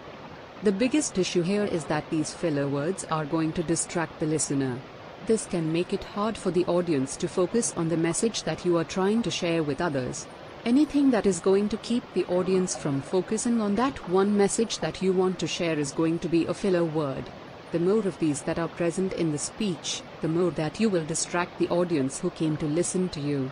The 0.64 0.72
biggest 0.72 1.20
issue 1.20 1.44
here 1.44 1.66
is 1.66 1.86
that 1.86 2.10
these 2.10 2.34
filler 2.34 2.68
words 2.68 3.06
are 3.12 3.26
going 3.26 3.54
to 3.54 3.62
distract 3.62 4.20
the 4.20 4.26
listener. 4.26 4.80
This 5.28 5.46
can 5.46 5.72
make 5.72 5.94
it 5.94 6.04
hard 6.16 6.36
for 6.36 6.50
the 6.50 6.66
audience 6.66 7.16
to 7.18 7.28
focus 7.28 7.76
on 7.78 7.90
the 7.90 8.04
message 8.10 8.42
that 8.42 8.66
you 8.66 8.76
are 8.78 8.84
trying 8.96 9.22
to 9.22 9.30
share 9.30 9.62
with 9.62 9.82
others. 9.82 10.26
Anything 10.66 11.12
that 11.12 11.28
is 11.28 11.40
going 11.40 11.70
to 11.70 11.78
keep 11.78 12.12
the 12.16 12.26
audience 12.26 12.76
from 12.76 13.04
focusing 13.04 13.62
on 13.62 13.76
that 13.76 14.10
one 14.10 14.36
message 14.36 14.80
that 14.80 15.00
you 15.00 15.14
want 15.14 15.38
to 15.38 15.46
share 15.46 15.78
is 15.78 15.92
going 15.92 16.18
to 16.18 16.28
be 16.28 16.48
a 16.48 16.56
filler 16.56 16.84
word. 16.84 17.30
The 17.72 17.80
more 17.80 18.08
of 18.08 18.18
these 18.20 18.42
that 18.44 18.60
are 18.60 18.70
present 18.70 19.12
in 19.14 19.34
the 19.34 19.38
speech, 19.38 20.02
the 20.22 20.30
more 20.30 20.52
that 20.52 20.80
you 20.80 20.90
will 20.90 21.04
distract 21.04 21.60
the 21.60 21.68
audience 21.68 22.20
who 22.20 22.30
came 22.30 22.56
to 22.58 22.66
listen 22.66 23.10
to 23.10 23.20
you. 23.20 23.52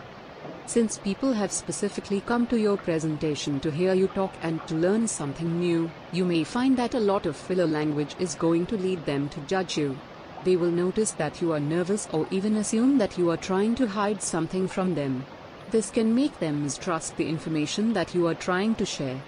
Since 0.64 0.98
people 0.98 1.32
have 1.34 1.52
specifically 1.52 2.22
come 2.22 2.46
to 2.48 2.58
your 2.58 2.76
presentation 2.76 3.60
to 3.60 3.70
hear 3.70 3.94
you 3.94 4.08
talk 4.08 4.32
and 4.42 4.66
to 4.66 4.74
learn 4.74 5.06
something 5.06 5.60
new, 5.60 5.90
you 6.12 6.24
may 6.24 6.44
find 6.44 6.76
that 6.76 6.94
a 6.94 7.00
lot 7.00 7.26
of 7.26 7.36
filler 7.36 7.66
language 7.66 8.16
is 8.18 8.34
going 8.34 8.66
to 8.66 8.76
lead 8.76 9.04
them 9.04 9.28
to 9.28 9.40
judge 9.40 9.76
you. 9.76 9.96
They 10.44 10.56
will 10.56 10.70
notice 10.70 11.12
that 11.12 11.42
you 11.42 11.52
are 11.52 11.60
nervous 11.60 12.08
or 12.10 12.26
even 12.30 12.56
assume 12.56 12.98
that 12.98 13.18
you 13.18 13.30
are 13.30 13.36
trying 13.36 13.74
to 13.76 13.86
hide 13.86 14.22
something 14.22 14.66
from 14.66 14.94
them. 14.94 15.26
This 15.70 15.90
can 15.90 16.14
make 16.14 16.38
them 16.40 16.62
mistrust 16.62 17.16
the 17.16 17.28
information 17.28 17.92
that 17.92 18.14
you 18.14 18.26
are 18.26 18.34
trying 18.34 18.76
to 18.76 18.86
share. 18.86 19.20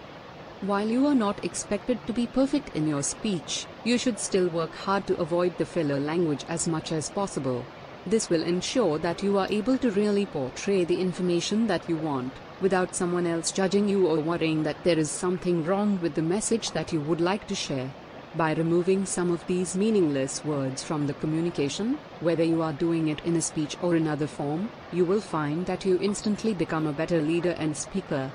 While 0.62 0.88
you 0.88 1.06
are 1.06 1.14
not 1.14 1.44
expected 1.44 2.04
to 2.08 2.12
be 2.12 2.26
perfect 2.26 2.74
in 2.74 2.88
your 2.88 3.04
speech, 3.04 3.66
you 3.84 3.96
should 3.96 4.18
still 4.18 4.48
work 4.48 4.74
hard 4.74 5.06
to 5.06 5.16
avoid 5.20 5.56
the 5.56 5.64
filler 5.64 6.00
language 6.00 6.44
as 6.48 6.66
much 6.66 6.90
as 6.90 7.10
possible. 7.10 7.64
This 8.04 8.28
will 8.28 8.42
ensure 8.42 8.98
that 8.98 9.22
you 9.22 9.38
are 9.38 9.46
able 9.50 9.78
to 9.78 9.92
really 9.92 10.26
portray 10.26 10.82
the 10.82 11.00
information 11.00 11.68
that 11.68 11.88
you 11.88 11.96
want, 11.96 12.32
without 12.60 12.96
someone 12.96 13.24
else 13.24 13.52
judging 13.52 13.88
you 13.88 14.08
or 14.08 14.18
worrying 14.18 14.64
that 14.64 14.82
there 14.82 14.98
is 14.98 15.12
something 15.12 15.64
wrong 15.64 16.00
with 16.02 16.16
the 16.16 16.22
message 16.22 16.72
that 16.72 16.92
you 16.92 17.00
would 17.02 17.20
like 17.20 17.46
to 17.46 17.54
share. 17.54 17.92
By 18.34 18.54
removing 18.54 19.06
some 19.06 19.30
of 19.30 19.46
these 19.46 19.76
meaningless 19.76 20.44
words 20.44 20.82
from 20.82 21.06
the 21.06 21.14
communication, 21.14 21.98
whether 22.18 22.42
you 22.42 22.62
are 22.62 22.72
doing 22.72 23.06
it 23.06 23.24
in 23.24 23.36
a 23.36 23.40
speech 23.40 23.76
or 23.80 23.94
another 23.94 24.26
form, 24.26 24.70
you 24.92 25.04
will 25.04 25.20
find 25.20 25.66
that 25.66 25.84
you 25.84 26.00
instantly 26.02 26.52
become 26.52 26.88
a 26.88 26.92
better 26.92 27.22
leader 27.22 27.54
and 27.58 27.76
speaker. 27.76 28.32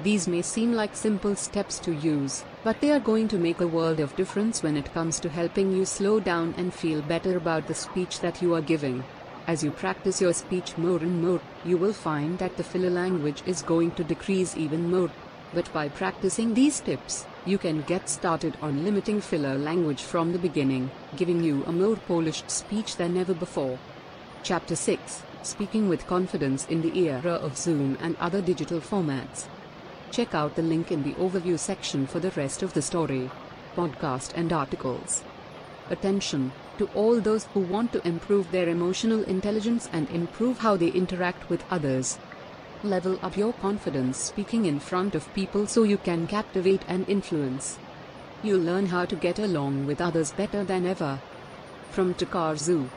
These 0.00 0.28
may 0.28 0.42
seem 0.42 0.74
like 0.74 0.94
simple 0.94 1.34
steps 1.34 1.80
to 1.80 1.92
use, 1.92 2.44
but 2.62 2.80
they 2.80 2.92
are 2.92 3.00
going 3.00 3.26
to 3.28 3.38
make 3.38 3.60
a 3.60 3.66
world 3.66 3.98
of 3.98 4.14
difference 4.14 4.62
when 4.62 4.76
it 4.76 4.94
comes 4.94 5.18
to 5.18 5.28
helping 5.28 5.72
you 5.72 5.84
slow 5.84 6.20
down 6.20 6.54
and 6.56 6.72
feel 6.72 7.02
better 7.02 7.36
about 7.36 7.66
the 7.66 7.74
speech 7.74 8.20
that 8.20 8.40
you 8.40 8.54
are 8.54 8.60
giving. 8.60 9.02
As 9.48 9.64
you 9.64 9.72
practice 9.72 10.20
your 10.20 10.34
speech 10.34 10.78
more 10.78 10.98
and 10.98 11.20
more, 11.20 11.40
you 11.64 11.76
will 11.76 11.92
find 11.92 12.38
that 12.38 12.56
the 12.56 12.62
filler 12.62 12.90
language 12.90 13.42
is 13.44 13.62
going 13.62 13.90
to 13.92 14.04
decrease 14.04 14.56
even 14.56 14.88
more. 14.88 15.10
But 15.52 15.72
by 15.72 15.88
practicing 15.88 16.54
these 16.54 16.78
tips, 16.78 17.26
you 17.44 17.58
can 17.58 17.82
get 17.82 18.08
started 18.08 18.56
on 18.62 18.84
limiting 18.84 19.20
filler 19.20 19.58
language 19.58 20.02
from 20.02 20.30
the 20.32 20.38
beginning, 20.38 20.92
giving 21.16 21.42
you 21.42 21.64
a 21.64 21.72
more 21.72 21.96
polished 21.96 22.52
speech 22.52 22.96
than 22.98 23.16
ever 23.16 23.34
before. 23.34 23.78
Chapter 24.44 24.76
6 24.76 25.22
Speaking 25.42 25.88
with 25.88 26.06
Confidence 26.06 26.66
in 26.66 26.82
the 26.82 26.96
Era 27.08 27.32
of 27.32 27.56
Zoom 27.56 27.96
and 28.00 28.16
Other 28.20 28.42
Digital 28.42 28.80
Formats. 28.80 29.46
Check 30.10 30.34
out 30.34 30.56
the 30.56 30.62
link 30.62 30.90
in 30.90 31.02
the 31.02 31.14
overview 31.14 31.58
section 31.58 32.06
for 32.06 32.18
the 32.18 32.30
rest 32.30 32.62
of 32.62 32.72
the 32.72 32.82
story, 32.82 33.30
podcast, 33.76 34.32
and 34.34 34.52
articles. 34.52 35.22
Attention 35.90 36.52
to 36.78 36.88
all 36.94 37.20
those 37.20 37.44
who 37.54 37.60
want 37.60 37.92
to 37.92 38.06
improve 38.06 38.50
their 38.50 38.68
emotional 38.68 39.22
intelligence 39.24 39.88
and 39.92 40.08
improve 40.10 40.58
how 40.58 40.76
they 40.76 40.88
interact 40.88 41.48
with 41.50 41.64
others. 41.70 42.18
Level 42.82 43.18
up 43.22 43.36
your 43.36 43.52
confidence 43.54 44.16
speaking 44.16 44.64
in 44.66 44.78
front 44.78 45.14
of 45.14 45.32
people 45.34 45.66
so 45.66 45.82
you 45.82 45.98
can 45.98 46.26
captivate 46.26 46.82
and 46.88 47.08
influence. 47.08 47.78
You'll 48.42 48.60
learn 48.60 48.86
how 48.86 49.04
to 49.04 49.16
get 49.16 49.38
along 49.38 49.86
with 49.86 50.00
others 50.00 50.32
better 50.32 50.62
than 50.62 50.86
ever. 50.86 51.18
From 51.90 52.14
Takazun. 52.14 52.88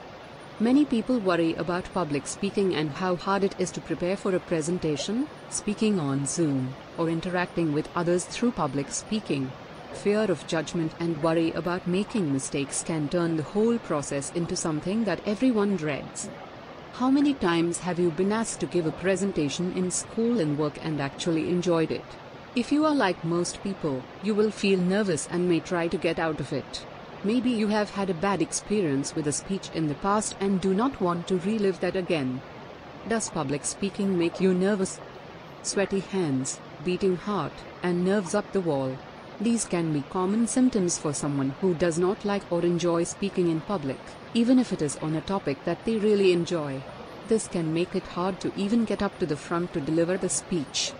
Many 0.62 0.86
people 0.86 1.18
worry 1.18 1.56
about 1.56 1.92
public 1.92 2.28
speaking 2.28 2.76
and 2.76 2.92
how 2.92 3.16
hard 3.16 3.44
it 3.44 3.56
is 3.58 3.72
to 3.72 3.82
prepare 3.82 4.16
for 4.16 4.36
a 4.36 4.40
presentation, 4.40 5.28
speaking 5.50 6.00
on 6.00 6.28
Zoom, 6.28 6.76
or 7.00 7.10
interacting 7.10 7.74
with 7.74 7.90
others 7.96 8.26
through 8.26 8.52
public 8.52 8.92
speaking. 8.92 9.52
Fear 9.92 10.30
of 10.30 10.46
judgment 10.46 10.92
and 11.00 11.24
worry 11.24 11.52
about 11.54 11.88
making 11.88 12.32
mistakes 12.32 12.84
can 12.84 13.10
turn 13.10 13.38
the 13.38 13.50
whole 13.58 13.80
process 13.80 14.32
into 14.34 14.56
something 14.56 15.04
that 15.06 15.28
everyone 15.28 15.78
dreads. 15.78 16.30
How 16.94 17.10
many 17.10 17.34
times 17.34 17.80
have 17.80 17.98
you 17.98 18.12
been 18.12 18.32
asked 18.32 18.60
to 18.60 18.68
give 18.68 18.86
a 18.86 18.92
presentation 18.92 19.74
in 19.74 19.90
school 19.90 20.40
and 20.40 20.60
work 20.60 20.78
and 20.86 21.02
actually 21.02 21.50
enjoyed 21.50 21.90
it? 21.90 22.06
If 22.56 22.72
you 22.72 22.86
are 22.86 22.94
like 22.94 23.26
most 23.26 23.64
people, 23.64 24.04
you 24.22 24.36
will 24.36 24.52
feel 24.52 24.78
nervous 24.78 25.28
and 25.32 25.50
may 25.50 25.60
try 25.60 25.88
to 25.88 25.98
get 25.98 26.20
out 26.20 26.40
of 26.40 26.54
it. 26.54 26.86
Maybe 27.24 27.52
you 27.52 27.68
have 27.68 27.92
had 27.92 28.10
a 28.10 28.16
bad 28.16 28.42
experience 28.42 29.14
with 29.14 29.28
a 29.28 29.32
speech 29.32 29.70
in 29.76 29.88
the 29.88 29.94
past 29.96 30.36
and 30.40 30.60
do 30.60 30.74
not 30.74 31.00
want 31.00 31.28
to 31.28 31.38
relive 31.38 31.80
that 31.82 31.96
again. 31.96 32.42
Does 33.08 33.30
public 33.30 33.64
speaking 33.64 34.18
make 34.18 34.42
you 34.42 34.56
nervous? 34.56 35.00
Sweaty 35.62 36.00
hands, 36.00 36.60
beating 36.84 37.18
heart, 37.18 37.54
and 37.84 38.04
nerves 38.04 38.34
up 38.34 38.52
the 38.52 38.60
wall. 38.60 38.98
These 39.40 39.66
can 39.66 39.94
be 39.94 40.04
common 40.10 40.48
symptoms 40.48 40.98
for 40.98 41.14
someone 41.14 41.52
who 41.62 41.76
does 41.76 42.00
not 42.00 42.26
like 42.26 42.52
or 42.52 42.64
enjoy 42.64 43.04
speaking 43.04 43.50
in 43.50 43.62
public, 43.62 44.00
even 44.34 44.58
if 44.58 44.74
it 44.74 44.82
is 44.82 44.98
on 44.98 45.16
a 45.16 45.22
topic 45.22 45.64
that 45.64 45.86
they 45.86 45.98
really 45.98 46.32
enjoy. 46.32 46.82
This 47.28 47.48
can 47.48 47.72
make 47.72 47.94
it 47.94 48.04
hard 48.04 48.40
to 48.40 48.52
even 48.56 48.84
get 48.84 49.04
up 49.04 49.18
to 49.20 49.28
the 49.28 49.38
front 49.38 49.74
to 49.74 49.80
deliver 49.80 50.18
the 50.18 50.30
speech. 50.30 50.92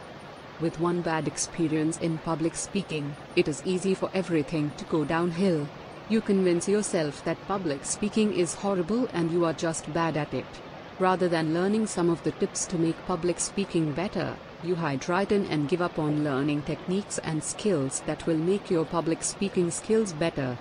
With 0.60 0.80
one 0.80 1.02
bad 1.02 1.28
experience 1.28 1.98
in 1.98 2.20
public 2.20 2.54
speaking, 2.54 3.16
it 3.36 3.48
is 3.48 3.64
easy 3.66 3.96
for 3.96 4.12
everything 4.14 4.72
to 4.78 4.86
go 4.86 5.04
downhill. 5.04 5.68
You 6.12 6.20
convince 6.20 6.68
yourself 6.68 7.24
that 7.24 7.48
public 7.48 7.86
speaking 7.86 8.34
is 8.34 8.56
horrible 8.56 9.08
and 9.14 9.32
you 9.32 9.46
are 9.46 9.54
just 9.54 9.94
bad 9.94 10.18
at 10.18 10.34
it. 10.34 10.60
Rather 11.00 11.30
than 11.30 11.54
learning 11.54 11.88
some 11.88 12.10
of 12.10 12.22
the 12.24 12.34
tips 12.34 12.66
to 12.66 12.78
make 12.78 13.06
public 13.06 13.40
speaking 13.40 13.94
better, 13.94 14.36
you 14.62 14.76
hide 14.76 15.08
right 15.08 15.32
in 15.32 15.46
and 15.46 15.70
give 15.70 15.82
up 15.82 15.98
on 15.98 16.26
learning 16.26 16.64
techniques 16.64 17.18
and 17.20 17.42
skills 17.42 18.02
that 18.08 18.28
will 18.28 18.38
make 18.38 18.70
your 18.70 18.84
public 18.84 19.24
speaking 19.24 19.72
skills 19.72 20.12
better. 20.12 20.58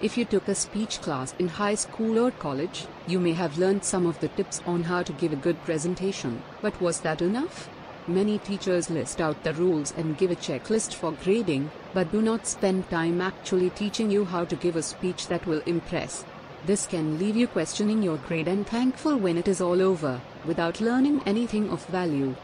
If 0.00 0.16
you 0.16 0.24
took 0.24 0.46
a 0.46 0.54
speech 0.54 1.00
class 1.00 1.34
in 1.40 1.48
high 1.48 1.74
school 1.74 2.24
or 2.24 2.30
college, 2.30 2.86
you 3.08 3.18
may 3.18 3.32
have 3.32 3.58
learned 3.58 3.84
some 3.84 4.06
of 4.06 4.20
the 4.20 4.28
tips 4.28 4.62
on 4.66 4.84
how 4.84 5.02
to 5.02 5.12
give 5.14 5.32
a 5.32 5.42
good 5.46 5.60
presentation, 5.64 6.44
but 6.62 6.80
was 6.80 7.00
that 7.00 7.20
enough? 7.22 7.68
Many 8.08 8.38
teachers 8.38 8.88
list 8.88 9.20
out 9.20 9.42
the 9.42 9.52
rules 9.54 9.92
and 9.96 10.16
give 10.16 10.30
a 10.30 10.36
checklist 10.36 10.94
for 10.94 11.10
grading, 11.24 11.72
but 11.92 12.12
do 12.12 12.22
not 12.22 12.46
spend 12.46 12.88
time 12.88 13.20
actually 13.20 13.70
teaching 13.70 14.12
you 14.12 14.24
how 14.24 14.44
to 14.44 14.54
give 14.54 14.76
a 14.76 14.82
speech 14.82 15.26
that 15.26 15.44
will 15.44 15.60
impress. 15.66 16.24
This 16.66 16.86
can 16.86 17.18
leave 17.18 17.36
you 17.36 17.48
questioning 17.48 18.04
your 18.04 18.18
grade 18.18 18.46
and 18.46 18.64
thankful 18.64 19.16
when 19.16 19.36
it 19.36 19.48
is 19.48 19.60
all 19.60 19.82
over, 19.82 20.20
without 20.44 20.80
learning 20.80 21.20
anything 21.26 21.68
of 21.70 21.84
value. 21.86 22.36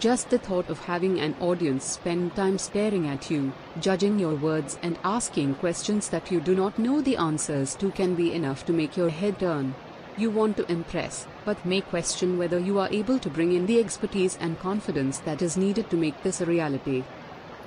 Just 0.00 0.30
the 0.30 0.38
thought 0.38 0.68
of 0.68 0.80
having 0.80 1.20
an 1.20 1.36
audience 1.40 1.84
spend 1.84 2.34
time 2.34 2.58
staring 2.58 3.06
at 3.06 3.30
you, 3.30 3.52
judging 3.80 4.18
your 4.18 4.34
words, 4.34 4.78
and 4.82 4.98
asking 5.04 5.54
questions 5.56 6.08
that 6.08 6.30
you 6.32 6.40
do 6.40 6.56
not 6.56 6.76
know 6.76 7.00
the 7.00 7.16
answers 7.16 7.76
to 7.76 7.92
can 7.92 8.16
be 8.16 8.32
enough 8.32 8.66
to 8.66 8.72
make 8.72 8.96
your 8.96 9.10
head 9.10 9.38
turn. 9.38 9.74
You 10.16 10.30
want 10.30 10.56
to 10.56 10.70
impress, 10.70 11.26
but 11.48 11.64
may 11.64 11.80
question 11.80 12.36
whether 12.36 12.58
you 12.58 12.78
are 12.78 12.90
able 12.92 13.18
to 13.18 13.30
bring 13.30 13.52
in 13.52 13.64
the 13.64 13.80
expertise 13.80 14.36
and 14.38 14.58
confidence 14.58 15.20
that 15.20 15.40
is 15.40 15.56
needed 15.56 15.88
to 15.88 15.96
make 15.96 16.22
this 16.22 16.42
a 16.42 16.44
reality. 16.44 17.02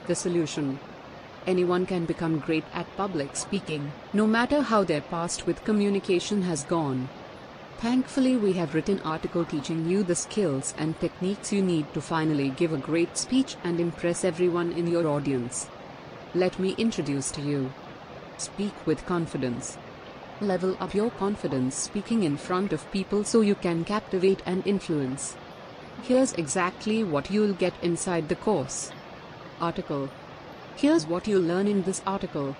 The 0.05 0.13
solution 0.13 0.77
Anyone 1.47 1.87
can 1.87 2.05
become 2.05 2.37
great 2.37 2.63
at 2.75 2.95
public 2.95 3.35
speaking, 3.35 3.91
no 4.13 4.27
matter 4.27 4.61
how 4.61 4.83
their 4.83 5.01
past 5.01 5.47
with 5.47 5.63
communication 5.63 6.43
has 6.43 6.63
gone. 6.63 7.09
Thankfully, 7.79 8.35
we 8.37 8.53
have 8.53 8.75
written 8.75 9.01
article 9.01 9.45
teaching 9.45 9.89
you 9.89 10.03
the 10.03 10.13
skills 10.13 10.75
and 10.77 10.99
techniques 10.99 11.51
you 11.51 11.63
need 11.63 11.91
to 11.95 12.01
finally 12.01 12.49
give 12.49 12.73
a 12.73 12.85
great 12.89 13.17
speech 13.17 13.55
and 13.63 13.79
impress 13.79 14.23
everyone 14.23 14.73
in 14.73 14.85
your 14.85 15.07
audience. 15.07 15.67
Let 16.35 16.59
me 16.59 16.75
introduce 16.77 17.31
to 17.31 17.41
you. 17.41 17.71
Speak 18.37 18.75
with 18.85 19.07
confidence. 19.07 19.79
Level 20.41 20.75
up 20.79 20.95
your 20.95 21.11
confidence 21.11 21.75
speaking 21.75 22.23
in 22.23 22.35
front 22.35 22.73
of 22.73 22.91
people 22.91 23.23
so 23.23 23.41
you 23.41 23.53
can 23.53 23.85
captivate 23.85 24.41
and 24.47 24.65
influence. 24.65 25.35
Here's 26.01 26.33
exactly 26.33 27.03
what 27.03 27.29
you'll 27.29 27.53
get 27.53 27.75
inside 27.83 28.27
the 28.27 28.35
course. 28.35 28.91
Article. 29.59 30.09
Here's 30.75 31.05
what 31.05 31.27
you'll 31.27 31.43
learn 31.43 31.67
in 31.67 31.83
this 31.83 32.01
article. 32.07 32.55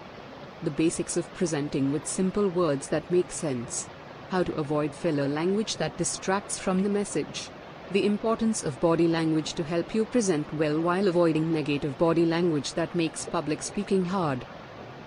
The 0.62 0.70
basics 0.70 1.18
of 1.18 1.34
presenting 1.34 1.92
with 1.92 2.06
simple 2.06 2.50
words 2.50 2.88
that 2.90 3.10
make 3.10 3.32
sense 3.32 3.88
how 4.30 4.44
to 4.44 4.56
avoid 4.56 4.94
filler 4.94 5.28
language 5.28 5.76
that 5.78 5.98
distracts 5.98 6.58
from 6.58 6.84
the 6.84 6.90
message, 6.90 7.50
the 7.92 8.06
importance 8.06 8.64
of 8.64 8.80
body 8.80 9.08
language 9.08 9.54
to 9.54 9.64
help 9.64 9.94
you 9.94 10.06
present 10.06 10.54
well 10.54 10.80
while 10.80 11.10
avoiding 11.10 11.52
negative 11.52 11.98
body 11.98 12.26
language 12.26 12.74
that 12.76 12.96
makes 12.96 13.26
public 13.26 13.62
speaking 13.62 14.06
hard, 14.06 14.46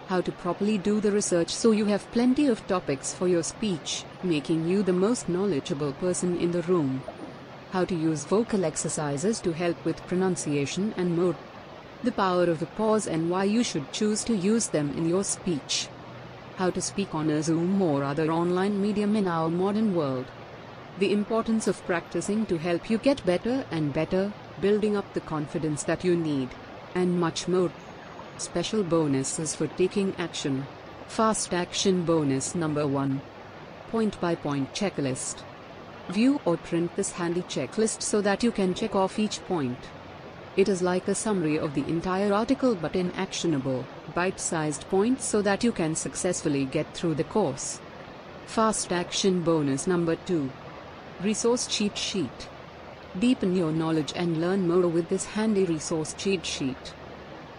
how 0.09 0.21
to 0.21 0.33
properly 0.33 0.77
do 0.79 1.01
the 1.01 1.11
research 1.11 1.51
so 1.51 1.71
you 1.71 1.87
have 1.87 2.11
plenty 2.13 2.47
of 2.47 2.67
topics 2.67 3.15
for 3.15 3.29
your 3.29 3.43
speech, 3.43 4.05
making 4.23 4.69
you 4.69 4.83
the 4.83 4.93
most 4.93 5.29
knowledgeable 5.29 5.93
person 5.95 6.37
in 6.37 6.53
the 6.53 6.63
room, 6.63 7.03
how 7.73 7.85
to 7.85 7.95
use 7.95 8.25
vocal 8.25 8.65
exercises 8.65 9.41
to 9.41 9.53
help 9.53 9.83
with 9.85 10.07
pronunciation 10.07 10.95
and 10.97 11.17
mood. 11.17 11.37
the 12.03 12.13
power 12.13 12.45
of 12.45 12.61
the 12.61 12.67
pause 12.79 13.07
and 13.07 13.31
why 13.31 13.45
you 13.45 13.63
should 13.65 13.91
choose 13.91 14.23
to 14.25 14.37
use 14.37 14.67
them 14.69 14.91
in 14.99 15.09
your 15.09 15.25
speech 15.25 15.89
how 16.57 16.71
to 16.71 16.81
speak 16.81 17.15
on 17.15 17.31
a 17.31 17.43
Zoom 17.43 17.83
or 17.83 18.05
other 18.05 18.31
online 18.31 18.81
medium 18.81 19.17
in 19.17 19.27
our 19.27 19.49
modern 19.49 19.95
world. 19.95 20.27
The 20.99 21.13
importance 21.13 21.67
of 21.67 21.85
practicing 21.87 22.47
to 22.47 22.59
help 22.59 22.89
you 22.89 22.99
get 22.99 23.25
better 23.27 23.65
and 23.71 23.93
better, 23.93 24.33
building 24.61 24.97
up 24.97 25.13
the 25.15 25.21
confidence 25.21 25.83
that 25.85 26.05
you 26.05 26.17
need, 26.17 26.51
and 26.95 27.19
much 27.19 27.49
more. 27.49 27.73
Special 28.37 28.83
bonuses 28.83 29.55
for 29.55 29.69
taking 29.69 30.13
action. 30.19 30.67
Fast 31.07 31.55
action 31.55 32.05
bonus 32.05 32.57
number 32.57 32.85
1. 32.85 33.21
Point 33.91 34.21
by 34.21 34.35
point 34.35 34.75
checklist. 34.75 35.45
View 36.09 36.41
or 36.45 36.57
print 36.57 36.97
this 36.97 37.13
handy 37.13 37.43
checklist 37.43 38.03
so 38.03 38.21
that 38.21 38.43
you 38.43 38.51
can 38.51 38.75
check 38.75 38.97
off 38.97 39.21
each 39.21 39.41
point. 39.45 39.79
It 40.57 40.69
is 40.69 40.83
like 40.83 41.07
a 41.07 41.15
summary 41.15 41.61
of 41.61 41.75
the 41.75 41.87
entire 41.87 42.33
article 42.33 42.75
but 42.75 42.97
in 42.97 43.13
actionable, 43.13 43.87
bite-sized 44.15 44.89
points 44.89 45.25
so 45.25 45.41
that 45.43 45.63
you 45.63 45.71
can 45.71 45.95
successfully 45.95 46.65
get 46.65 46.93
through 46.93 47.15
the 47.15 47.25
course. 47.25 47.81
Fast 48.47 48.93
action 48.93 49.43
bonus 49.43 49.87
number 49.87 50.17
2. 50.17 50.51
Resource 51.23 51.69
cheat 51.69 51.97
sheet. 51.97 52.49
Deepen 53.17 53.55
your 53.55 53.71
knowledge 53.71 54.13
and 54.17 54.41
learn 54.41 54.67
more 54.67 54.89
with 54.89 55.09
this 55.09 55.25
handy 55.25 55.65
resource 55.65 56.15
cheat 56.19 56.45
sheet. 56.45 56.95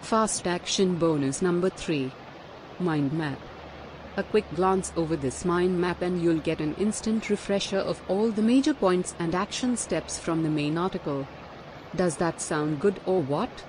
Fast 0.06 0.46
action 0.46 0.94
bonus 0.94 1.42
number 1.42 1.68
3. 1.68 2.12
Mind 2.78 3.12
map. 3.12 3.40
A 4.16 4.22
quick 4.22 4.44
glance 4.54 4.92
over 4.96 5.16
this 5.16 5.44
mind 5.44 5.80
map 5.80 6.00
and 6.00 6.22
you'll 6.22 6.38
get 6.38 6.60
an 6.60 6.76
instant 6.76 7.28
refresher 7.28 7.78
of 7.78 8.00
all 8.06 8.30
the 8.30 8.40
major 8.40 8.72
points 8.72 9.16
and 9.18 9.34
action 9.34 9.76
steps 9.76 10.16
from 10.16 10.44
the 10.44 10.48
main 10.48 10.78
article. 10.78 11.26
Does 11.96 12.18
that 12.18 12.40
sound 12.40 12.78
good 12.78 13.00
or 13.04 13.20
what? 13.20 13.64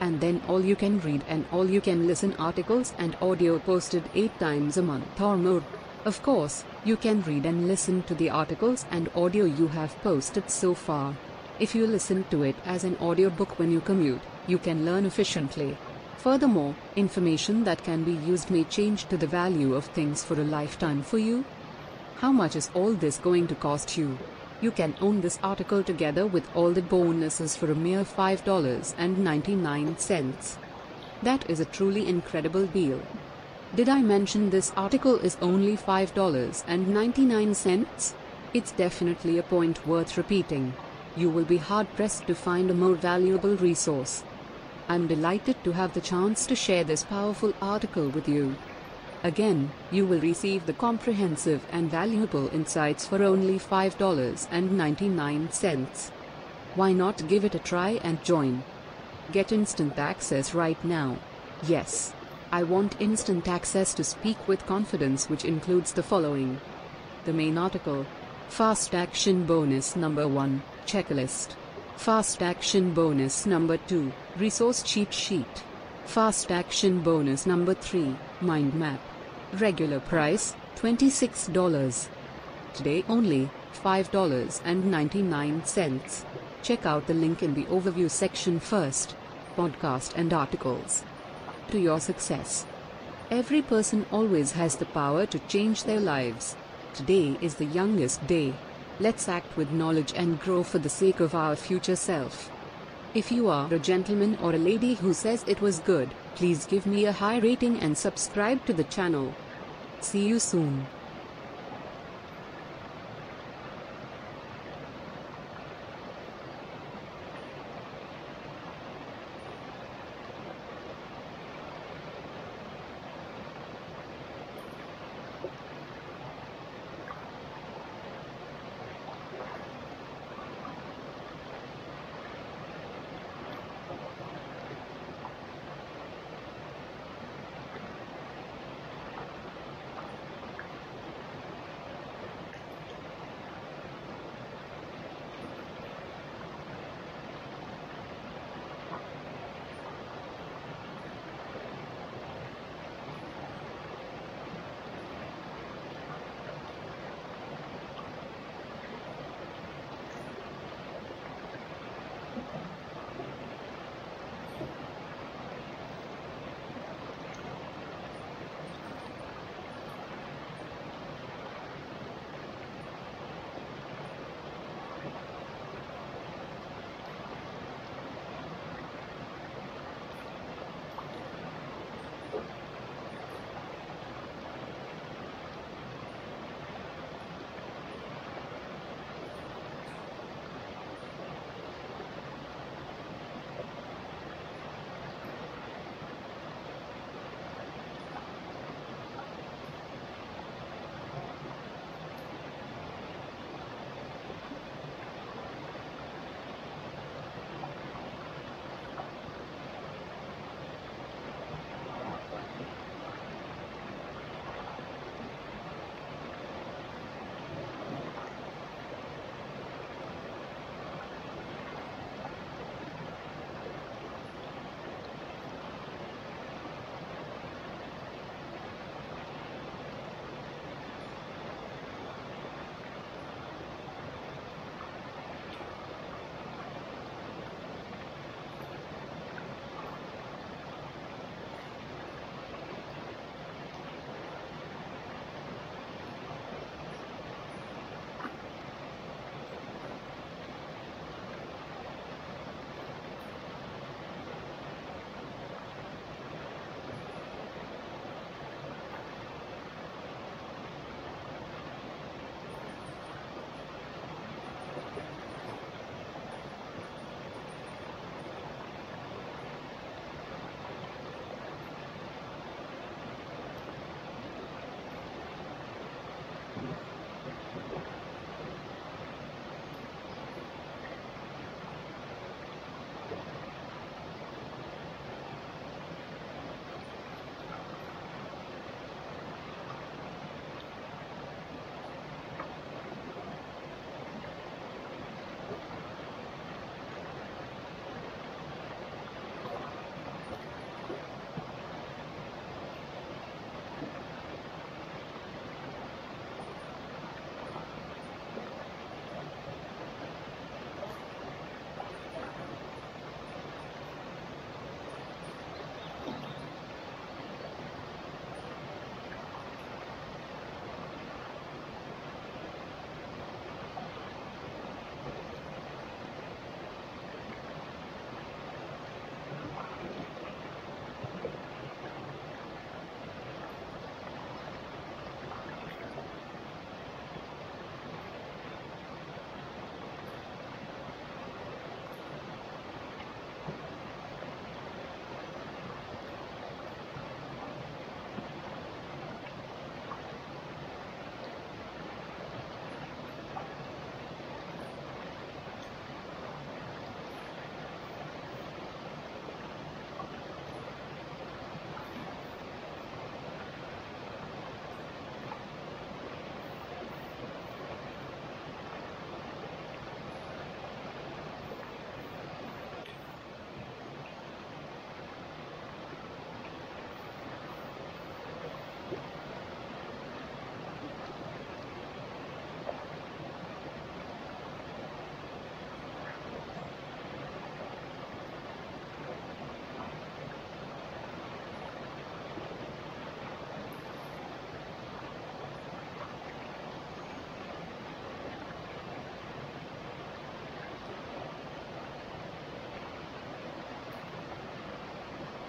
And 0.00 0.18
then 0.22 0.40
all 0.48 0.64
you 0.64 0.76
can 0.76 0.98
read 1.00 1.22
and 1.28 1.44
all 1.52 1.68
you 1.68 1.82
can 1.82 2.06
listen 2.06 2.32
articles 2.38 2.94
and 2.96 3.14
audio 3.20 3.58
posted 3.58 4.04
8 4.14 4.38
times 4.38 4.78
a 4.78 4.82
month 4.82 5.20
or 5.20 5.36
more. 5.36 5.62
Of 6.06 6.22
course, 6.22 6.64
you 6.86 6.96
can 6.96 7.20
read 7.20 7.44
and 7.44 7.68
listen 7.68 8.02
to 8.04 8.14
the 8.14 8.30
articles 8.30 8.86
and 8.90 9.10
audio 9.14 9.44
you 9.44 9.68
have 9.68 9.94
posted 10.02 10.48
so 10.48 10.72
far. 10.72 11.14
If 11.60 11.74
you 11.74 11.86
listen 11.86 12.24
to 12.30 12.44
it 12.44 12.56
as 12.64 12.82
an 12.82 12.96
audiobook 12.96 13.58
when 13.58 13.70
you 13.70 13.82
commute, 13.82 14.22
you 14.46 14.58
can 14.58 14.84
learn 14.84 15.06
efficiently. 15.06 15.76
Furthermore, 16.16 16.74
information 16.96 17.64
that 17.64 17.84
can 17.84 18.04
be 18.04 18.12
used 18.12 18.50
may 18.50 18.64
change 18.64 19.06
to 19.06 19.16
the 19.16 19.26
value 19.26 19.74
of 19.74 19.86
things 19.86 20.22
for 20.24 20.38
a 20.40 20.44
lifetime 20.44 21.02
for 21.02 21.18
you. 21.18 21.44
How 22.16 22.32
much 22.32 22.56
is 22.56 22.70
all 22.74 22.94
this 22.94 23.18
going 23.18 23.46
to 23.48 23.54
cost 23.54 23.96
you? 23.96 24.18
You 24.60 24.70
can 24.70 24.94
own 25.00 25.20
this 25.20 25.38
article 25.42 25.82
together 25.82 26.26
with 26.26 26.48
all 26.54 26.72
the 26.72 26.82
bonuses 26.82 27.56
for 27.56 27.70
a 27.70 27.74
mere 27.74 28.04
$5.99. 28.04 30.56
That 31.22 31.50
is 31.50 31.60
a 31.60 31.66
truly 31.66 32.08
incredible 32.08 32.66
deal. 32.66 33.00
Did 33.74 33.88
I 33.88 34.00
mention 34.00 34.50
this 34.50 34.72
article 34.76 35.16
is 35.16 35.36
only 35.42 35.76
$5.99? 35.76 38.12
It's 38.54 38.70
definitely 38.72 39.38
a 39.38 39.42
point 39.42 39.86
worth 39.86 40.16
repeating. 40.16 40.72
You 41.16 41.28
will 41.28 41.44
be 41.44 41.58
hard 41.58 41.94
pressed 41.94 42.26
to 42.26 42.34
find 42.34 42.70
a 42.70 42.74
more 42.74 42.94
valuable 42.94 43.56
resource. 43.56 44.24
I'm 44.88 45.06
delighted 45.06 45.62
to 45.64 45.72
have 45.72 45.94
the 45.94 46.00
chance 46.00 46.46
to 46.46 46.54
share 46.54 46.84
this 46.84 47.02
powerful 47.02 47.52
article 47.60 48.08
with 48.08 48.28
you. 48.28 48.54
Again, 49.24 49.72
you 49.90 50.06
will 50.06 50.20
receive 50.20 50.66
the 50.66 50.72
comprehensive 50.72 51.66
and 51.72 51.90
valuable 51.90 52.48
insights 52.54 53.06
for 53.06 53.22
only 53.22 53.58
$5.99. 53.58 56.10
Why 56.76 56.92
not 56.92 57.26
give 57.26 57.44
it 57.44 57.54
a 57.54 57.58
try 57.58 58.00
and 58.04 58.22
join? 58.22 58.62
Get 59.32 59.50
instant 59.50 59.98
access 59.98 60.54
right 60.54 60.82
now. 60.84 61.16
Yes. 61.66 62.12
I 62.52 62.62
want 62.62 63.00
instant 63.00 63.48
access 63.48 63.92
to 63.94 64.04
speak 64.04 64.36
with 64.46 64.66
confidence, 64.66 65.28
which 65.28 65.44
includes 65.44 65.92
the 65.92 66.04
following 66.04 66.60
the 67.24 67.32
main 67.32 67.58
article, 67.58 68.06
Fast 68.48 68.94
Action 68.94 69.44
Bonus 69.44 69.96
Number 69.96 70.28
1, 70.28 70.62
Checklist, 70.86 71.56
Fast 71.96 72.42
Action 72.42 72.94
Bonus 72.94 73.46
Number 73.46 73.78
2, 73.78 74.12
Resource 74.36 74.82
Cheat 74.82 75.12
Sheet, 75.12 75.62
Fast 76.04 76.52
Action 76.52 77.00
Bonus 77.00 77.46
Number 77.46 77.74
3, 77.74 78.14
Mind 78.40 78.74
Map. 78.74 79.00
Regular 79.54 79.98
price 79.98 80.54
$26. 80.76 82.08
Today 82.74 83.04
only 83.08 83.50
$5.99. 83.82 86.24
Check 86.62 86.86
out 86.86 87.06
the 87.06 87.14
link 87.14 87.42
in 87.42 87.54
the 87.54 87.64
overview 87.64 88.10
section 88.10 88.60
first. 88.60 89.16
Podcast 89.56 90.14
and 90.16 90.32
articles. 90.32 91.02
To 91.70 91.80
your 91.80 91.98
success. 91.98 92.66
Every 93.30 93.62
person 93.62 94.06
always 94.12 94.52
has 94.52 94.76
the 94.76 94.86
power 94.86 95.26
to 95.26 95.38
change 95.40 95.82
their 95.84 96.00
lives. 96.00 96.54
Today 96.94 97.36
is 97.40 97.54
the 97.54 97.64
youngest 97.64 98.24
day. 98.28 98.54
Let's 98.98 99.28
act 99.28 99.58
with 99.58 99.70
knowledge 99.72 100.14
and 100.16 100.40
grow 100.40 100.62
for 100.62 100.78
the 100.78 100.88
sake 100.88 101.20
of 101.20 101.34
our 101.34 101.54
future 101.54 101.96
self. 101.96 102.50
If 103.12 103.30
you 103.30 103.48
are 103.48 103.72
a 103.72 103.78
gentleman 103.78 104.38
or 104.40 104.54
a 104.54 104.58
lady 104.58 104.94
who 104.94 105.12
says 105.12 105.44
it 105.46 105.60
was 105.60 105.80
good, 105.80 106.08
please 106.34 106.64
give 106.64 106.86
me 106.86 107.04
a 107.04 107.12
high 107.12 107.38
rating 107.38 107.78
and 107.80 107.96
subscribe 107.96 108.64
to 108.64 108.72
the 108.72 108.84
channel. 108.84 109.34
See 110.00 110.26
you 110.26 110.38
soon. 110.38 110.86